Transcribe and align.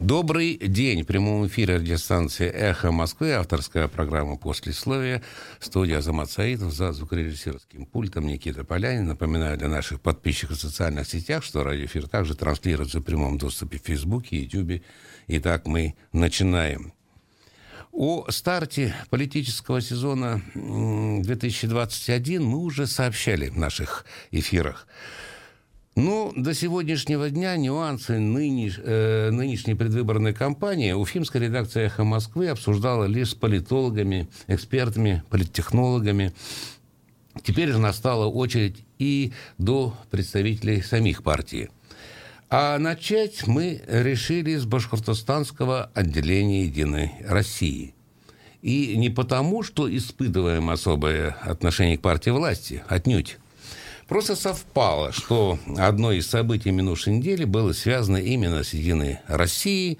Добрый 0.00 0.56
день. 0.58 1.02
В 1.02 1.06
прямом 1.06 1.48
эфире 1.48 1.78
радиостанции 1.78 2.48
«Эхо 2.48 2.92
Москвы». 2.92 3.32
Авторская 3.32 3.88
программа 3.88 4.36
«Послесловие». 4.36 5.22
Студия 5.58 5.98
Азамат 5.98 6.30
Саидов 6.30 6.72
за 6.72 6.92
звукорежиссерским 6.92 7.84
пультом 7.84 8.28
Никита 8.28 8.62
Полянин. 8.62 9.08
Напоминаю 9.08 9.58
для 9.58 9.66
наших 9.66 10.00
подписчиков 10.00 10.56
в 10.56 10.60
социальных 10.60 11.08
сетях, 11.08 11.42
что 11.42 11.64
радиоэфир 11.64 12.06
также 12.06 12.36
транслируется 12.36 13.00
в 13.00 13.02
прямом 13.02 13.38
доступе 13.38 13.78
в 13.78 13.86
Фейсбуке, 13.86 14.38
Ютубе. 14.38 14.82
Итак, 15.26 15.66
мы 15.66 15.96
начинаем. 16.12 16.92
О 17.90 18.24
старте 18.30 18.94
политического 19.10 19.80
сезона 19.80 20.40
2021 20.54 22.44
мы 22.44 22.58
уже 22.58 22.86
сообщали 22.86 23.48
в 23.48 23.58
наших 23.58 24.06
эфирах. 24.30 24.86
Ну, 26.00 26.32
до 26.36 26.54
сегодняшнего 26.54 27.28
дня 27.28 27.56
нюансы 27.56 28.20
нынеш, 28.20 28.78
э, 28.80 29.30
нынешней 29.32 29.74
предвыборной 29.74 30.32
кампании 30.32 30.92
уфимская 30.92 31.42
редакция 31.42 31.86
«Эхо 31.86 32.04
Москвы» 32.04 32.50
обсуждала 32.50 33.06
лишь 33.06 33.30
с 33.30 33.34
политологами, 33.34 34.28
экспертами, 34.46 35.24
политтехнологами. 35.28 36.32
Теперь 37.42 37.72
же 37.72 37.78
настала 37.78 38.26
очередь 38.26 38.84
и 39.00 39.32
до 39.58 39.92
представителей 40.12 40.82
самих 40.82 41.24
партий. 41.24 41.68
А 42.48 42.78
начать 42.78 43.48
мы 43.48 43.82
решили 43.88 44.54
с 44.54 44.66
башкортостанского 44.66 45.90
отделения 45.94 46.66
«Единой 46.66 47.10
России». 47.26 47.92
И 48.62 48.96
не 48.96 49.10
потому, 49.10 49.64
что 49.64 49.92
испытываем 49.92 50.70
особое 50.70 51.30
отношение 51.42 51.98
к 51.98 52.02
партии 52.02 52.30
власти, 52.30 52.84
отнюдь. 52.86 53.38
Просто 54.08 54.36
совпало, 54.36 55.12
что 55.12 55.58
одно 55.76 56.12
из 56.12 56.26
событий 56.26 56.70
минувшей 56.70 57.18
недели 57.18 57.44
было 57.44 57.72
связано 57.74 58.16
именно 58.16 58.64
с 58.64 58.72
«Единой 58.72 59.18
Россией». 59.26 59.98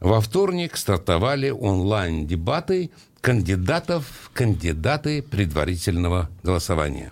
Во 0.00 0.20
вторник 0.20 0.76
стартовали 0.76 1.48
онлайн-дебаты 1.48 2.90
кандидатов, 3.22 4.30
кандидаты 4.34 5.22
предварительного 5.22 6.28
голосования. 6.42 7.10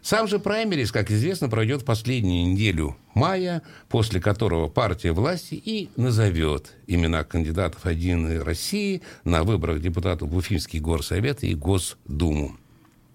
Сам 0.00 0.28
же 0.28 0.38
праймерис, 0.38 0.92
как 0.92 1.10
известно, 1.10 1.50
пройдет 1.50 1.82
в 1.82 1.84
последнюю 1.84 2.52
неделю 2.52 2.96
мая, 3.12 3.60
после 3.90 4.18
которого 4.18 4.68
партия 4.68 5.12
власти 5.12 5.56
и 5.56 5.90
назовет 5.96 6.72
имена 6.86 7.22
кандидатов 7.22 7.84
«Единой 7.84 8.42
России» 8.42 9.02
на 9.24 9.44
выборах 9.44 9.82
депутатов 9.82 10.30
в 10.30 10.36
Уфимский 10.36 10.80
горсовет 10.80 11.44
и 11.44 11.54
Госдуму. 11.54 12.56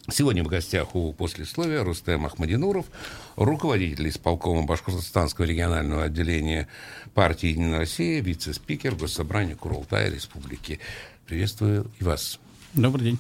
Сегодня 0.10 0.44
в 0.44 0.48
гостях 0.48 0.96
у 0.96 1.14
послесловия 1.14 1.84
Рустем 1.84 2.26
Ахмадинуров, 2.26 2.86
руководитель 3.36 4.10
исполкома 4.10 4.64
Башкортостанского 4.64 5.46
регионального 5.46 6.06
отделения 6.06 6.68
партии 7.14 7.50
«Единая 7.50 7.80
Россия», 7.80 8.20
вице-спикер 8.20 8.96
Госсобрания 8.96 9.56
Курултая 9.56 10.10
Республики. 10.10 10.80
Приветствую 11.28 11.92
и 12.00 12.04
вас. 12.04 12.40
Добрый 12.74 13.06
день. 13.06 13.20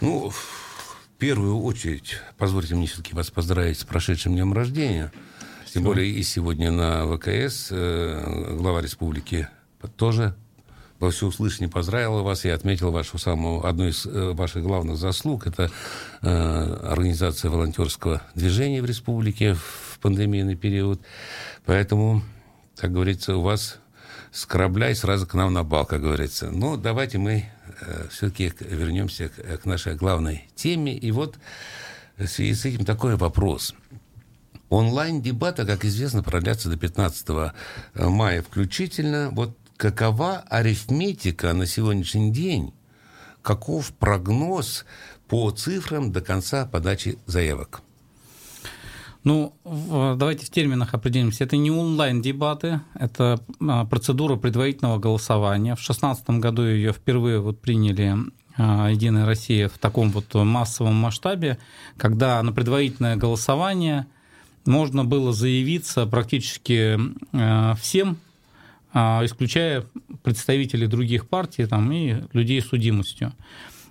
Ну, 0.00 0.30
в 0.30 1.08
первую 1.18 1.60
очередь, 1.60 2.16
позвольте 2.38 2.76
мне 2.76 2.86
все-таки 2.86 3.14
вас 3.14 3.30
поздравить 3.30 3.80
с 3.80 3.84
прошедшим 3.84 4.34
днем 4.34 4.52
рождения. 4.52 5.10
Тем 5.74 5.82
более 5.82 6.08
и 6.08 6.22
сегодня 6.22 6.70
на 6.70 7.04
ВКС 7.06 7.68
э, 7.70 8.56
глава 8.58 8.80
республики 8.80 9.48
тоже 9.96 10.36
во 11.02 11.10
всеуслышание 11.10 11.68
поздравила 11.68 12.22
вас 12.22 12.44
и 12.44 12.48
отметил 12.48 12.92
вашу 12.92 13.18
самую, 13.18 13.66
одну 13.66 13.88
из 13.88 14.06
э, 14.06 14.32
ваших 14.32 14.62
главных 14.62 14.96
заслуг. 14.96 15.48
Это 15.48 15.68
э, 16.22 16.28
организация 16.28 17.50
волонтерского 17.50 18.22
движения 18.36 18.80
в 18.80 18.86
республике 18.86 19.54
в 19.54 19.98
пандемийный 20.00 20.54
период. 20.54 21.02
Поэтому, 21.66 22.22
как 22.76 22.92
говорится, 22.92 23.36
у 23.36 23.42
вас 23.42 23.80
с 24.30 24.46
корабля 24.46 24.90
и 24.90 24.94
сразу 24.94 25.26
к 25.26 25.34
нам 25.34 25.52
на 25.52 25.64
бал, 25.64 25.86
как 25.86 26.02
говорится. 26.02 26.52
Но 26.52 26.76
давайте 26.76 27.18
мы 27.18 27.46
э, 27.80 28.06
все-таки 28.08 28.52
вернемся 28.60 29.28
к, 29.28 29.62
к 29.62 29.64
нашей 29.64 29.96
главной 29.96 30.48
теме. 30.54 30.96
И 30.96 31.10
вот 31.10 31.36
в 32.16 32.28
связи 32.28 32.54
с 32.54 32.64
этим 32.64 32.84
такой 32.84 33.16
вопрос. 33.16 33.74
Онлайн-дебаты, 34.68 35.66
как 35.66 35.84
известно, 35.84 36.22
продлятся 36.22 36.70
до 36.70 36.76
15 36.76 37.52
мая 37.94 38.40
включительно. 38.40 39.30
Вот 39.32 39.56
какова 39.76 40.38
арифметика 40.48 41.52
на 41.52 41.66
сегодняшний 41.66 42.30
день, 42.30 42.72
каков 43.42 43.92
прогноз 43.92 44.84
по 45.28 45.50
цифрам 45.50 46.12
до 46.12 46.20
конца 46.20 46.66
подачи 46.66 47.18
заявок? 47.26 47.82
Ну, 49.24 49.54
давайте 49.64 50.46
в 50.46 50.50
терминах 50.50 50.94
определимся. 50.94 51.44
Это 51.44 51.56
не 51.56 51.70
онлайн-дебаты, 51.70 52.80
это 52.94 53.38
а, 53.60 53.84
процедура 53.84 54.34
предварительного 54.34 54.98
голосования. 54.98 55.74
В 55.74 55.78
2016 55.78 56.30
году 56.40 56.64
ее 56.64 56.92
впервые 56.92 57.38
вот 57.38 57.60
приняли 57.60 58.16
а, 58.56 58.88
Единая 58.90 59.24
Россия 59.24 59.68
в 59.68 59.78
таком 59.78 60.10
вот 60.10 60.34
массовом 60.34 60.96
масштабе, 60.96 61.58
когда 61.96 62.42
на 62.42 62.52
предварительное 62.52 63.14
голосование 63.14 64.06
можно 64.64 65.04
было 65.04 65.32
заявиться 65.32 66.04
практически 66.06 66.98
а, 67.32 67.76
всем 67.76 68.18
исключая 68.94 69.84
представителей 70.22 70.86
других 70.86 71.28
партий 71.28 71.66
там, 71.66 71.90
и 71.92 72.16
людей 72.32 72.60
с 72.60 72.68
судимостью. 72.68 73.32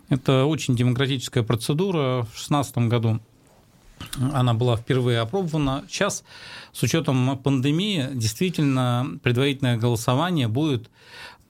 Это 0.10 0.46
очень 0.46 0.76
демократическая 0.76 1.44
процедура. 1.44 2.24
В 2.24 2.32
2016 2.34 2.78
году 2.78 3.20
она 4.34 4.54
была 4.54 4.78
впервые 4.78 5.20
опробована. 5.20 5.84
Сейчас, 5.90 6.24
с 6.74 6.84
учетом 6.84 7.38
пандемии, 7.38 8.10
действительно 8.14 9.20
предварительное 9.24 9.78
голосование 9.78 10.48
будет 10.48 10.90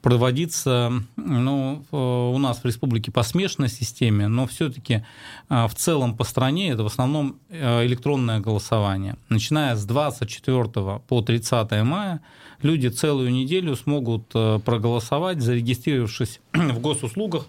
проводиться 0.02 0.92
ну, 1.16 1.86
у 1.92 2.38
нас 2.40 2.60
в 2.60 2.66
республике 2.66 3.12
по 3.12 3.24
смешанной 3.24 3.70
системе, 3.70 4.28
но 4.28 4.48
все-таки 4.48 5.06
а, 5.48 5.68
в 5.68 5.76
целом 5.76 6.18
по 6.18 6.24
стране 6.24 6.72
это 6.72 6.82
в 6.84 6.88
основном 6.88 7.38
э, 7.50 7.86
электронное 7.86 8.40
голосование. 8.40 9.16
Начиная 9.30 9.76
с 9.76 9.86
24 9.86 11.02
по 11.08 11.22
30 11.22 11.84
мая 11.84 12.22
люди 12.64 12.88
целую 12.88 13.32
неделю 13.32 13.76
смогут 13.76 14.24
э, 14.34 14.60
проголосовать, 14.64 15.42
зарегистрировавшись 15.42 16.40
в 16.54 16.80
госуслугах, 16.80 17.48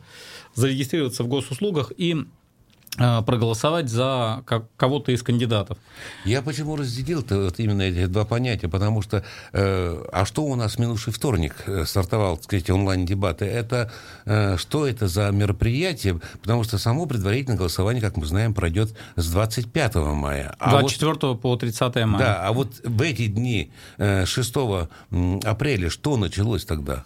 зарегистрироваться 0.54 1.24
в 1.24 1.28
госуслугах 1.28 1.92
и 1.96 2.24
проголосовать 2.96 3.88
за 3.88 4.44
кого-то 4.76 5.12
из 5.12 5.22
кандидатов. 5.22 5.78
Я 6.24 6.42
почему 6.42 6.76
разделил 6.76 7.24
вот 7.28 7.58
именно 7.58 7.82
эти 7.82 8.06
два 8.06 8.24
понятия, 8.24 8.68
потому 8.68 9.00
что, 9.00 9.24
э, 9.52 10.04
а 10.12 10.24
что 10.26 10.44
у 10.44 10.54
нас 10.56 10.78
минувший 10.78 11.12
вторник 11.12 11.54
э, 11.66 11.84
стартовал, 11.86 12.36
так 12.36 12.44
сказать, 12.44 12.68
онлайн-дебаты, 12.68 13.46
это 13.46 13.90
э, 14.26 14.56
что 14.58 14.86
это 14.86 15.08
за 15.08 15.30
мероприятие, 15.30 16.20
потому 16.42 16.64
что 16.64 16.76
само 16.78 17.06
предварительное 17.06 17.56
голосование, 17.56 18.02
как 18.02 18.16
мы 18.16 18.26
знаем, 18.26 18.52
пройдет 18.52 18.94
с 19.16 19.30
25 19.30 19.94
мая. 19.94 20.54
А 20.58 20.70
24 20.70 21.12
вот, 21.22 21.40
по 21.40 21.56
30 21.56 21.94
мая. 22.06 22.18
Да, 22.18 22.46
а 22.46 22.52
вот 22.52 22.80
в 22.84 23.02
эти 23.02 23.26
дни 23.26 23.72
э, 23.96 24.26
6 24.26 24.54
апреля 25.44 25.88
что 25.88 26.16
началось 26.16 26.64
тогда? 26.64 27.04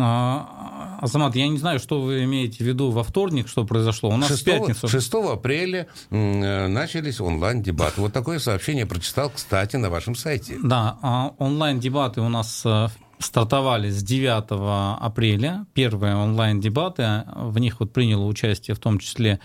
А, 0.00 0.98
Азамат, 1.00 1.34
я 1.34 1.48
не 1.48 1.58
знаю, 1.58 1.80
что 1.80 2.00
вы 2.00 2.22
имеете 2.24 2.58
в 2.58 2.66
виду 2.66 2.90
во 2.90 3.02
вторник, 3.02 3.48
что 3.48 3.64
произошло. 3.64 4.10
У 4.10 4.16
нас 4.16 4.28
6, 4.28 4.42
в 4.42 4.44
пятницу. 4.44 4.88
6 4.88 5.14
апреля 5.14 5.88
э, 6.10 6.66
начались 6.68 7.20
онлайн-дебаты. 7.20 8.00
Вот 8.00 8.12
такое 8.12 8.38
сообщение 8.38 8.86
прочитал, 8.86 9.30
кстати, 9.30 9.74
на 9.74 9.90
вашем 9.90 10.14
сайте. 10.14 10.56
Да, 10.62 10.98
а 11.02 11.32
онлайн-дебаты 11.38 12.20
у 12.20 12.28
нас 12.28 12.62
э, 12.64 12.88
стартовали 13.18 13.90
с 13.90 14.02
9 14.04 15.00
апреля. 15.00 15.66
Первые 15.74 16.14
онлайн-дебаты, 16.14 17.24
в 17.34 17.58
них 17.58 17.80
вот 17.80 17.92
приняло 17.92 18.24
участие 18.24 18.76
в 18.76 18.78
том 18.78 19.00
числе 19.00 19.40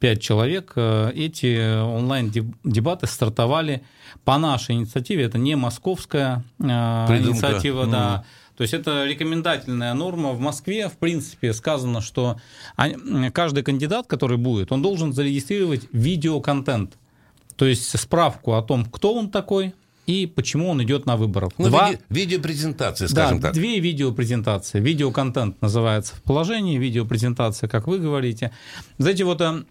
5 0.00 0.20
человек. 0.20 0.72
Э, 0.76 1.12
эти 1.14 1.80
онлайн-дебаты 1.82 3.06
стартовали 3.06 3.82
по 4.24 4.36
нашей 4.36 4.74
инициативе. 4.74 5.24
Это 5.24 5.38
не 5.38 5.54
московская 5.54 6.44
Придумка. 6.58 7.16
инициатива, 7.18 7.86
да. 7.86 8.24
То 8.56 8.62
есть 8.62 8.74
это 8.74 9.04
рекомендательная 9.04 9.94
норма. 9.94 10.32
В 10.32 10.40
Москве, 10.40 10.88
в 10.88 10.92
принципе, 10.92 11.52
сказано, 11.52 12.00
что 12.00 12.36
каждый 13.32 13.62
кандидат, 13.62 14.06
который 14.06 14.36
будет, 14.36 14.70
он 14.70 14.82
должен 14.82 15.12
зарегистрировать 15.12 15.88
видеоконтент. 15.92 16.96
То 17.56 17.66
есть 17.66 17.98
справку 17.98 18.54
о 18.54 18.62
том, 18.62 18.84
кто 18.84 19.14
он 19.14 19.30
такой, 19.30 19.74
и 20.06 20.26
почему 20.26 20.68
он 20.68 20.82
идет 20.82 21.06
на 21.06 21.16
выборы. 21.16 21.48
Ну, 21.56 21.68
Два... 21.68 21.90
виде, 21.90 22.02
видеопрезентации, 22.10 23.06
скажем 23.06 23.40
да, 23.40 23.48
так. 23.48 23.54
Две 23.54 23.80
видеопрезентации. 23.80 24.80
Видеоконтент 24.80 25.60
называется 25.62 26.14
в 26.14 26.22
положении, 26.22 26.78
видеопрезентация, 26.78 27.68
как 27.68 27.86
вы 27.86 27.98
говорите. 27.98 28.50
Знаете, 28.98 29.24
вот 29.24 29.40
э, 29.40 29.64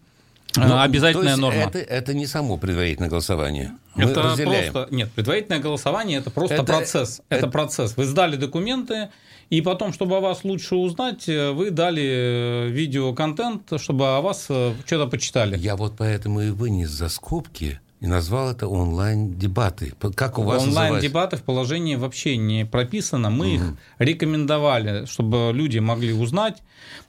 ну, 0.56 0.80
обязательная 0.80 1.36
норма. 1.36 1.62
Это, 1.62 1.80
это 1.80 2.14
не 2.14 2.26
само 2.26 2.58
предварительное 2.58 3.10
голосование. 3.10 3.74
Мы 3.96 4.06
это 4.06 4.22
разделяем. 4.22 4.74
просто 4.74 4.96
нет, 4.96 5.12
предварительное 5.12 5.60
голосование 5.60 6.20
это 6.20 6.32
просто 6.32 6.56
это, 6.56 6.64
процесс. 6.64 7.22
Это, 7.30 7.40
это 7.40 7.48
процесс. 7.48 7.98
Вы 7.98 8.06
сдали 8.06 8.36
документы, 8.36 9.10
и 9.50 9.62
потом, 9.62 9.94
чтобы 9.94 10.18
о 10.18 10.20
вас 10.20 10.44
лучше 10.44 10.76
узнать, 10.76 11.28
вы 11.28 11.70
дали 11.70 12.70
видеоконтент, 12.70 13.72
чтобы 13.78 14.16
о 14.16 14.22
вас 14.22 14.48
э, 14.50 14.74
что-то 14.86 15.08
почитали. 15.08 15.58
Я 15.58 15.76
вот 15.76 15.94
поэтому 15.98 16.42
и 16.42 16.50
вынес 16.50 16.90
за 16.90 17.10
скобки 17.10 17.80
и 18.04 18.08
назвал 18.08 18.52
это 18.52 18.68
онлайн-дебаты. 18.68 19.94
Как 20.14 20.38
у 20.38 20.44
вас 20.44 20.62
Онлайн-дебаты 20.62 21.38
в 21.38 21.44
положении 21.44 21.96
вообще 21.96 22.36
не 22.36 22.66
прописано. 22.66 23.30
Мы 23.30 23.46
угу. 23.46 23.56
их 23.56 23.62
рекомендовали, 23.98 25.06
чтобы 25.06 25.52
люди 25.54 25.80
могли 25.80 26.12
узнать. 26.12 26.62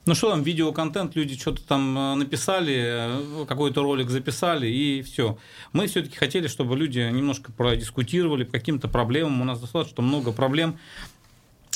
Ну 0.05 0.15
что 0.15 0.29
там, 0.29 0.41
видеоконтент, 0.41 1.13
люди 1.17 1.35
что-то 1.35 1.61
там 1.63 1.97
э, 1.97 2.15
написали, 2.15 3.41
э, 3.41 3.45
какой-то 3.45 3.83
ролик 3.83 4.09
записали, 4.09 4.67
и 4.67 5.01
все. 5.01 5.37
Мы 5.73 5.87
все-таки 5.87 6.15
хотели, 6.15 6.47
чтобы 6.47 6.77
люди 6.77 6.99
немножко 6.99 7.51
продискутировали 7.51 8.45
по 8.45 8.53
каким-то 8.53 8.87
проблемам. 8.87 9.41
У 9.41 9.43
нас 9.43 9.59
достаточно 9.59 10.01
много 10.01 10.31
проблем 10.31 10.77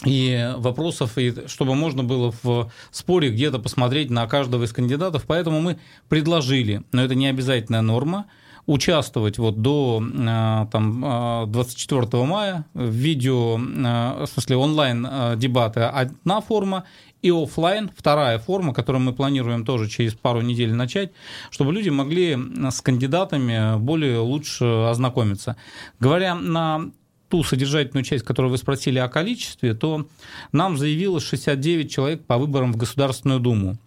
и 0.06 0.54
вопросов, 0.56 1.18
и 1.18 1.46
чтобы 1.48 1.76
можно 1.76 2.06
было 2.06 2.34
в 2.42 2.72
споре 2.90 3.32
где-то 3.32 3.60
посмотреть 3.60 4.12
на 4.12 4.26
каждого 4.28 4.64
из 4.64 4.72
кандидатов. 4.72 5.26
Поэтому 5.28 5.60
мы 5.60 5.78
предложили, 6.08 6.84
но 6.94 7.04
это 7.04 7.16
не 7.16 7.28
обязательная 7.28 7.82
норма, 7.82 8.28
участвовать 8.70 9.40
вот 9.40 9.64
до 9.64 10.00
э, 10.00 10.68
там, 10.72 11.50
24 11.52 12.02
э, 12.02 12.24
мая 12.24 12.66
в 12.76 12.90
видео, 12.90 13.58
э, 13.58 14.26
в 14.26 14.28
смысле 14.28 14.58
онлайн-дебаты 14.58 15.82
одна 15.82 16.40
форма, 16.40 16.84
и 17.24 17.32
офлайн 17.32 17.90
вторая 17.98 18.38
форма, 18.38 18.74
которую 18.74 19.02
мы 19.02 19.14
планируем 19.14 19.66
тоже 19.66 19.90
через 19.90 20.14
пару 20.14 20.42
недель 20.42 20.72
начать, 20.74 21.12
чтобы 21.50 21.74
люди 21.74 21.90
могли 21.90 22.38
с 22.70 22.80
кандидатами 22.82 23.78
более 23.80 24.20
лучше 24.20 24.66
ознакомиться. 24.66 25.56
Говоря 26.00 26.36
на 26.36 26.92
ту 27.28 27.44
содержательную 27.44 28.06
часть, 28.06 28.24
которую 28.24 28.52
вы 28.52 28.58
спросили 28.58 29.00
о 29.00 29.10
количестве, 29.10 29.74
то 29.74 30.06
нам 30.52 30.78
заявилось 30.78 31.24
69 31.24 31.92
человек 31.92 32.24
по 32.26 32.38
выборам 32.38 32.72
в 32.72 32.78
Государственную 32.78 33.40
Думу 33.40 33.78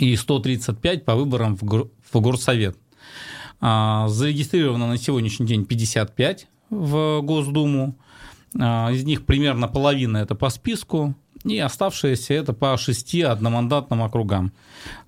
и 0.00 0.14
135 0.16 1.04
по 1.04 1.14
выборам 1.14 1.56
в 1.56 2.20
Горсовет. 2.20 2.76
А, 3.60 4.08
зарегистрировано 4.08 4.86
на 4.86 4.98
сегодняшний 4.98 5.46
день 5.46 5.64
55 5.64 6.46
в 6.70 7.20
Госдуму. 7.22 7.96
А, 8.58 8.90
из 8.92 9.04
них 9.04 9.26
примерно 9.26 9.68
половина 9.68 10.18
это 10.18 10.34
по 10.34 10.48
списку, 10.48 11.14
и 11.44 11.58
оставшиеся 11.58 12.34
это 12.34 12.52
по 12.52 12.76
шести 12.76 13.22
одномандатным 13.22 14.02
округам. 14.02 14.52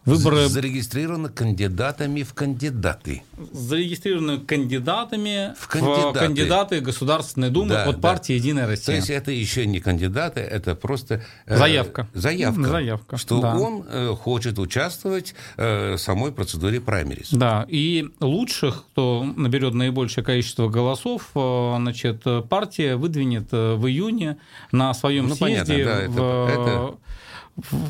Выборы... 0.05 0.49
Зарегистрированы 0.49 1.29
кандидатами 1.29 2.23
в 2.23 2.32
кандидаты. 2.32 3.23
Зарегистрированы 3.52 4.41
кандидатами 4.41 5.55
в 5.58 5.69
кандидаты, 5.69 6.19
в 6.19 6.20
кандидаты 6.20 6.81
Государственной 6.81 7.50
Думы 7.50 7.70
да, 7.70 7.85
от 7.85 7.97
да. 7.97 8.00
партии 8.00 8.35
«Единая 8.35 8.67
Россия». 8.67 8.87
То 8.87 8.93
есть 8.93 9.11
это 9.11 9.31
еще 9.31 9.67
не 9.67 9.81
кандидаты, 9.81 10.41
это 10.41 10.75
просто... 10.75 11.23
Э, 11.47 11.58
заявка. 11.58 12.08
Заявка. 12.14 12.69
Заявка. 12.69 13.17
Что 13.19 13.41
да. 13.41 13.56
он 13.56 13.85
э, 13.87 14.14
хочет 14.19 14.58
участвовать 14.58 15.35
э, 15.56 15.94
в 15.94 15.99
самой 15.99 16.32
процедуре 16.32 16.81
праймерис. 16.81 17.29
Да, 17.32 17.67
и 17.69 18.08
лучших, 18.20 18.85
кто 18.93 19.25
наберет 19.37 19.75
наибольшее 19.75 20.25
количество 20.25 20.69
голосов, 20.69 21.31
э, 21.35 21.75
значит, 21.76 22.25
партия 22.49 22.97
выдвинет 22.97 23.49
э, 23.52 23.75
в 23.75 23.87
июне 23.87 24.38
на 24.73 24.94
своем 24.94 25.29
ну, 25.29 25.35
съезде 25.35 25.85
понятно, 25.85 25.85
да, 25.85 26.11
в, 26.11 26.49
это, 26.49 26.61
это 26.62 26.94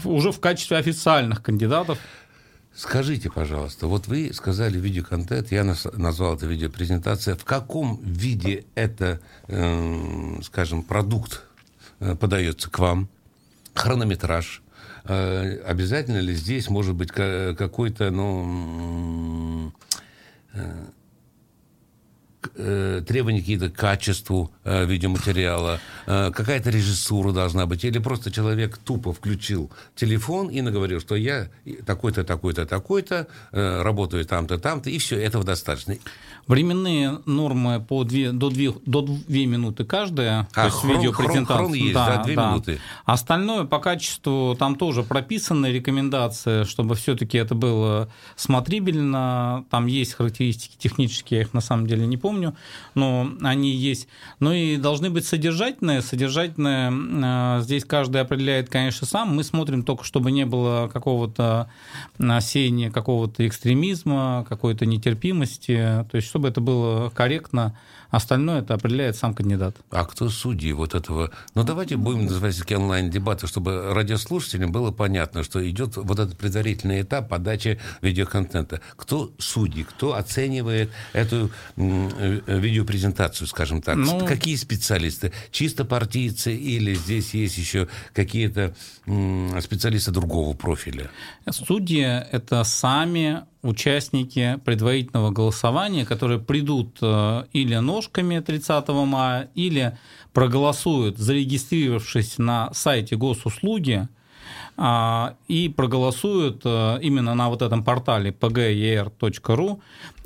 уже 0.05 0.33
в 0.33 0.41
качестве 0.41 0.77
официальных 0.77 1.43
кандидатов. 1.43 1.99
Скажите, 2.75 3.31
пожалуйста, 3.31 3.89
вот 3.89 4.07
вы 4.07 4.33
сказали 4.33 4.79
видеоконтент, 4.79 5.51
я 5.51 5.65
назвал 5.65 6.37
это 6.37 6.47
видеопрезентация. 6.47 7.35
В 7.35 7.45
каком 7.45 8.01
виде 8.03 8.65
это, 8.75 9.21
э, 9.49 10.41
скажем, 10.43 10.83
продукт 10.83 11.43
э, 11.99 12.15
подается 12.15 12.71
к 12.71 12.79
вам? 12.79 13.09
Хронометраж? 13.75 14.63
Э, 15.05 15.59
обязательно 15.67 16.19
ли 16.19 16.35
здесь 16.35 16.71
может 16.71 16.95
быть 16.95 17.11
какой-то, 17.11 18.11
ну, 18.11 19.73
э, 20.53 20.85
требования 22.49 23.41
какие-то 23.41 23.71
к 23.71 23.75
качеству 23.75 24.51
э, 24.65 24.85
видеоматериала, 24.87 25.81
э, 26.07 26.31
какая-то 26.35 26.71
режиссура 26.71 27.33
должна 27.33 27.67
быть, 27.67 27.85
или 27.85 27.99
просто 27.99 28.31
человек 28.31 28.79
тупо 28.79 29.13
включил 29.13 29.71
телефон 29.95 30.49
и 30.49 30.61
наговорил, 30.63 31.01
что 31.01 31.17
я 31.17 31.49
такой-то, 31.87 32.25
такой-то, 32.25 32.67
такой-то, 32.67 33.27
э, 33.53 33.83
работаю 33.83 34.25
там-то, 34.25 34.59
там-то, 34.59 34.91
и 34.91 34.99
все, 34.99 35.17
этого 35.17 35.45
достаточно. 35.45 35.97
Временные 36.51 37.21
нормы 37.27 37.79
по 37.79 38.03
2, 38.03 38.33
до, 38.33 38.51
2, 38.51 38.73
до 38.85 39.03
2 39.03 39.17
минуты 39.29 39.85
каждая, 39.85 40.49
а, 40.53 40.63
то 40.63 40.65
есть 40.65 40.79
хрон, 40.79 40.97
видеопрезентация. 40.97 41.57
Хрон, 41.57 41.67
хрон 41.69 41.75
есть, 41.75 41.95
да, 41.95 42.07
да, 42.07 42.25
2 42.25 42.35
да. 42.35 42.51
минуты. 42.51 42.81
Остальное 43.05 43.65
по 43.67 43.79
качеству 43.79 44.57
там 44.59 44.75
тоже 44.75 45.05
прописаны 45.05 45.69
рекомендации, 45.69 46.65
чтобы 46.65 46.97
все-таки 46.97 47.39
это 47.39 47.55
было 47.55 48.09
смотрибельно. 48.35 49.65
Там 49.71 49.87
есть 49.87 50.15
характеристики 50.15 50.75
технические, 50.77 51.39
я 51.39 51.47
их 51.47 51.55
на 51.55 51.61
самом 51.61 51.87
деле 51.87 52.05
не 52.05 52.17
помню, 52.17 52.57
но 52.97 53.31
они 53.43 53.71
есть. 53.71 54.09
Ну 54.41 54.53
и 54.53 54.77
должны 54.77 55.09
быть 55.09 55.27
содержательные. 55.27 56.03
Содержательные 56.03 56.91
э, 56.91 57.63
здесь 57.63 57.85
каждый 57.85 58.23
определяет, 58.23 58.69
конечно, 58.69 59.07
сам. 59.07 59.37
Мы 59.37 59.45
смотрим 59.45 59.85
только, 59.85 60.03
чтобы 60.03 60.33
не 60.33 60.47
было 60.47 60.91
какого-то 60.93 61.71
насеяния, 62.19 62.91
какого-то 62.91 63.47
экстремизма, 63.47 64.45
какой-то 64.49 64.85
нетерпимости. 64.85 65.77
То 66.11 66.17
есть, 66.17 66.27
чтобы 66.27 66.40
это 66.49 66.61
было 66.61 67.11
корректно 67.11 67.75
Остальное 68.11 68.61
это 68.61 68.75
определяет 68.75 69.17
сам 69.17 69.35
кандидат. 69.35 69.77
А 69.91 70.05
кто 70.05 70.29
судьи 70.29 70.73
вот 70.73 70.95
этого? 70.95 71.31
Ну, 71.55 71.63
давайте 71.63 71.97
будем 71.97 72.25
называть 72.25 72.59
такие 72.59 72.79
онлайн-дебаты, 72.79 73.47
чтобы 73.47 73.95
радиослушателям 73.95 74.73
было 74.73 74.91
понятно, 74.91 75.45
что 75.45 75.69
идет 75.69 75.97
вот 75.97 76.19
этот 76.19 76.37
предварительный 76.37 77.03
этап 77.03 77.29
подачи 77.29 77.81
видеоконтента. 78.03 78.81
Кто 78.97 79.33
судьи? 79.39 79.85
Кто 79.85 80.15
оценивает 80.15 80.91
эту 81.13 81.51
э, 81.77 82.41
видеопрезентацию, 82.47 83.47
скажем 83.47 83.81
так? 83.81 83.97
Ну, 83.97 84.27
Какие 84.27 84.57
специалисты? 84.57 85.33
Чисто 85.53 85.85
партийцы 85.85 86.55
или 86.55 86.95
здесь 86.95 87.33
есть 87.35 87.59
еще 87.59 87.87
какие-то 88.13 88.75
специалисты 89.05 90.11
другого 90.11 90.57
профиля? 90.57 91.11
Судьи– 91.49 92.03
это 92.33 92.65
сами 92.65 93.45
участники 93.63 94.59
предварительного 94.65 95.31
голосования, 95.31 96.07
которые 96.07 96.39
придут 96.39 96.99
э, 97.03 97.45
или 97.53 97.77
ножками 97.77 98.41
30 98.41 98.89
мая, 98.89 99.51
или 99.55 99.99
проголосуют, 100.33 101.19
зарегистрировавшись 101.19 102.39
на 102.39 102.73
сайте 102.73 103.17
госуслуги, 103.17 104.09
а, 104.77 105.35
и 105.47 105.69
проголосуют 105.69 106.63
э, 106.65 106.99
именно 107.03 107.35
на 107.35 107.51
вот 107.51 107.61
этом 107.61 107.85
портале 107.85 108.31
pger.ru. 108.31 109.81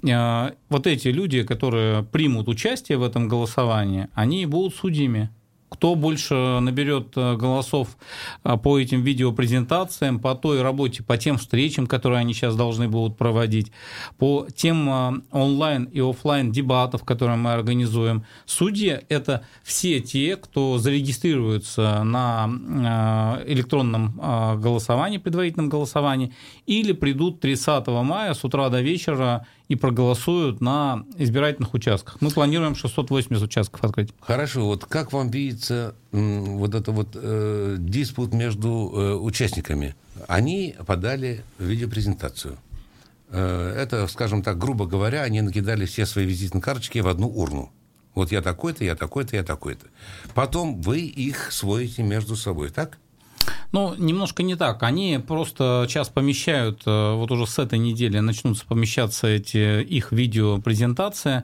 Э, 0.09 0.53
вот 0.69 0.87
эти 0.87 1.09
люди, 1.09 1.43
которые 1.43 2.05
примут 2.05 2.49
участие 2.49 2.99
в 2.99 3.03
этом 3.03 3.29
голосовании, 3.29 4.09
они 4.15 4.47
будут 4.47 4.77
судьями 4.77 5.31
кто 5.75 5.97
больше 5.97 6.35
наберет 6.61 7.17
э, 7.17 7.37
голосов 7.37 7.97
э, 8.45 8.57
по 8.57 8.79
этим 8.79 9.03
видеопрезентациям, 9.03 10.21
по 10.21 10.37
той 10.37 10.63
работе, 10.63 11.03
по 11.03 11.19
тем 11.19 11.37
встречам, 11.37 11.89
которые 11.89 12.21
они 12.21 12.33
сейчас 12.33 12.55
должны 12.55 12.89
будут 12.89 13.17
проводить, 13.19 13.73
по 14.17 14.47
тем 14.55 14.89
э, 14.89 15.13
онлайн 15.33 15.85
и 15.85 16.01
офлайн 16.01 16.53
дебатов, 16.53 17.03
которые 17.03 17.37
мы 17.37 17.53
организуем. 17.53 18.25
Судьи– 18.47 19.01
это 19.09 19.45
все 19.65 19.99
те, 19.99 20.37
кто 20.37 20.79
зарегистрируется 20.79 22.05
на 22.05 23.41
электронном 23.47 24.15
голосовании, 24.61 25.19
предварительном 25.19 25.69
голосовании, 25.69 26.33
или 26.67 26.93
придут 26.93 27.41
30 27.41 27.87
мая 27.89 28.35
с 28.35 28.45
утра 28.45 28.69
до 28.69 28.81
вечера 28.81 29.47
и 29.69 29.77
проголосуют 29.77 30.61
на 30.61 31.05
избирательных 31.17 31.75
участках. 31.75 32.21
Мы 32.21 32.31
планируем 32.31 32.75
680 32.75 33.43
участков 33.43 33.83
открыть. 33.85 34.11
Хорошо, 34.21 34.67
вот 34.67 34.85
как 34.85 35.13
вам 35.13 35.31
видится 35.31 35.95
вот 36.13 36.75
это 36.75 36.93
вот 36.93 37.09
э, 37.15 37.77
диспут 37.79 38.35
между 38.35 38.69
э, 38.69 39.15
участниками? 39.15 39.95
Они 40.29 40.75
подали 40.87 41.43
видеопрезентацию. 41.59 42.59
Э, 43.31 43.75
это, 43.77 44.07
скажем 44.09 44.43
так, 44.43 44.59
грубо 44.59 44.87
говоря, 44.87 45.23
они 45.23 45.41
накидали 45.41 45.87
все 45.87 46.05
свои 46.05 46.27
визитные 46.27 46.63
карточки 46.63 46.99
в 46.99 47.09
одну 47.09 47.29
урну. 47.29 47.73
Вот 48.15 48.31
я 48.31 48.43
такой-то, 48.43 48.85
я 48.85 48.95
такой-то, 48.95 49.37
я 49.37 49.43
такой-то. 49.43 49.87
Потом 50.35 50.81
вы 50.81 51.01
их 51.01 51.51
своите 51.51 52.03
между 52.03 52.37
собой, 52.37 52.71
так? 52.71 52.99
Ну, 53.75 53.93
немножко 53.99 54.45
не 54.45 54.55
так. 54.55 54.85
Они 54.85 55.19
просто 55.19 55.87
сейчас 55.89 56.09
помещают, 56.09 56.83
э, 56.87 57.15
вот 57.17 57.33
уже 57.33 57.45
с 57.45 57.59
этой 57.59 57.77
недели 57.77 58.21
начнутся 58.21 58.65
помещаться 58.65 59.27
эти 59.27 59.83
их 59.83 60.13
видеопрезентации, 60.13 61.43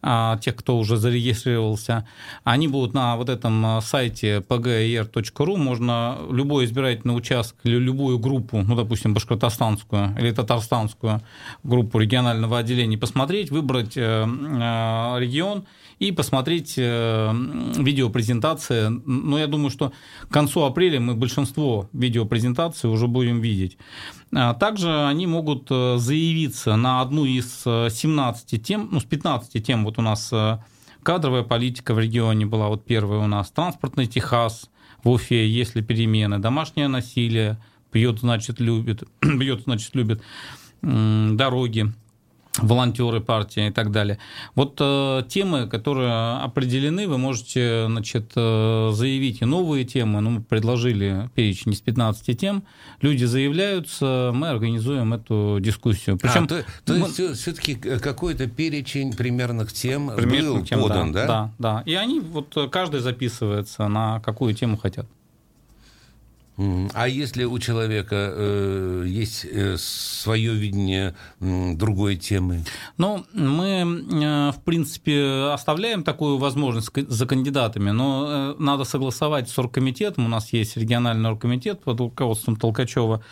а, 0.00 0.38
тех, 0.38 0.54
кто 0.54 0.78
уже 0.78 0.96
зарегистрировался. 0.96 2.06
Они 2.44 2.68
будут 2.68 2.94
на 2.94 3.16
вот 3.16 3.28
этом 3.28 3.66
э, 3.66 3.80
сайте 3.80 4.44
pgir.ru, 4.48 5.56
можно 5.56 6.18
любой 6.30 6.66
избирательный 6.66 7.16
участок 7.16 7.58
или 7.64 7.78
любую 7.78 8.20
группу, 8.20 8.58
ну, 8.58 8.76
допустим, 8.76 9.12
башкортостанскую 9.12 10.14
или 10.16 10.30
татарстанскую 10.30 11.20
группу 11.64 11.98
регионального 11.98 12.58
отделения 12.58 12.96
посмотреть, 12.96 13.50
выбрать 13.50 13.96
э, 13.96 14.24
регион 15.18 15.64
и 16.02 16.10
посмотреть 16.10 16.76
видеопрезентации. 16.76 18.88
Но 19.06 19.38
я 19.38 19.46
думаю, 19.46 19.70
что 19.70 19.92
к 20.28 20.32
концу 20.32 20.64
апреля 20.64 20.98
мы 20.98 21.14
большинство 21.14 21.88
видеопрезентаций 21.92 22.90
уже 22.90 23.06
будем 23.06 23.40
видеть. 23.40 23.78
А 24.34 24.54
также 24.54 25.06
они 25.06 25.28
могут 25.28 25.68
заявиться 25.68 26.74
на 26.74 27.02
одну 27.02 27.24
из 27.24 27.62
17 27.62 28.62
тем, 28.62 28.88
ну, 28.90 28.98
с 28.98 29.04
15 29.04 29.64
тем 29.64 29.84
вот 29.84 30.00
у 30.00 30.02
нас 30.02 30.32
кадровая 31.04 31.44
политика 31.44 31.94
в 31.94 32.00
регионе 32.00 32.46
была 32.46 32.66
вот 32.68 32.84
первая 32.84 33.20
у 33.20 33.28
нас, 33.28 33.52
транспортный 33.52 34.06
Техас 34.06 34.70
в 35.04 35.10
Уфе, 35.10 35.48
есть 35.48 35.76
ли 35.76 35.82
перемены, 35.82 36.40
домашнее 36.40 36.88
насилие, 36.88 37.62
пьет, 37.92 38.18
значит, 38.18 38.58
любит, 38.58 39.04
бьет, 39.22 39.62
значит, 39.62 39.94
любит, 39.94 40.20
дороги, 40.82 41.92
волонтеры 42.58 43.20
партии 43.20 43.68
и 43.68 43.70
так 43.70 43.90
далее. 43.90 44.18
Вот 44.54 44.76
э, 44.78 45.22
темы, 45.28 45.66
которые 45.68 46.36
определены, 46.42 47.08
вы 47.08 47.16
можете 47.16 47.86
значит, 47.86 48.32
э, 48.36 48.90
заявить 48.92 49.40
и 49.40 49.44
новые 49.46 49.84
темы. 49.84 50.20
Ну, 50.20 50.30
мы 50.30 50.42
предложили 50.42 51.30
перечень 51.34 51.72
из 51.72 51.80
15 51.80 52.38
тем. 52.38 52.64
Люди 53.00 53.24
заявляются, 53.24 54.32
мы 54.34 54.48
организуем 54.48 55.14
эту 55.14 55.58
дискуссию. 55.60 56.18
Причем, 56.18 56.44
а, 56.44 56.48
то, 56.48 56.64
то 56.84 56.92
мы... 56.92 57.06
есть 57.06 57.40
все-таки 57.40 57.74
какой-то 57.74 58.46
перечень 58.46 59.14
примерных 59.14 59.72
тем 59.72 60.10
примерных 60.14 60.54
был 60.60 60.64
тем, 60.64 60.80
подан, 60.82 61.12
да, 61.12 61.20
да? 61.20 61.26
Да, 61.26 61.52
да. 61.58 61.82
И 61.86 61.94
они, 61.94 62.20
вот 62.20 62.54
каждый 62.70 63.00
записывается 63.00 63.88
на 63.88 64.20
какую 64.20 64.54
тему 64.54 64.76
хотят. 64.76 65.06
А 66.58 67.08
если 67.08 67.44
у 67.44 67.58
человека 67.58 68.16
э, 68.34 69.04
есть 69.06 69.46
э, 69.50 69.76
свое 69.78 70.52
видение 70.52 71.14
э, 71.40 71.72
другой 71.74 72.16
темы? 72.16 72.64
Ну, 72.98 73.24
мы, 73.32 73.66
э, 73.66 74.52
в 74.52 74.62
принципе, 74.62 75.50
оставляем 75.52 76.04
такую 76.04 76.36
возможность 76.36 76.90
за 76.94 77.26
кандидатами, 77.26 77.90
но 77.90 78.26
э, 78.28 78.54
надо 78.58 78.84
согласовать 78.84 79.48
с 79.48 79.58
оргкомитетом. 79.58 80.26
У 80.26 80.28
нас 80.28 80.52
есть 80.52 80.76
региональный 80.76 81.30
оргкомитет 81.30 81.80
под 81.82 82.00
руководством 82.00 82.56
Толкачева 82.56 83.22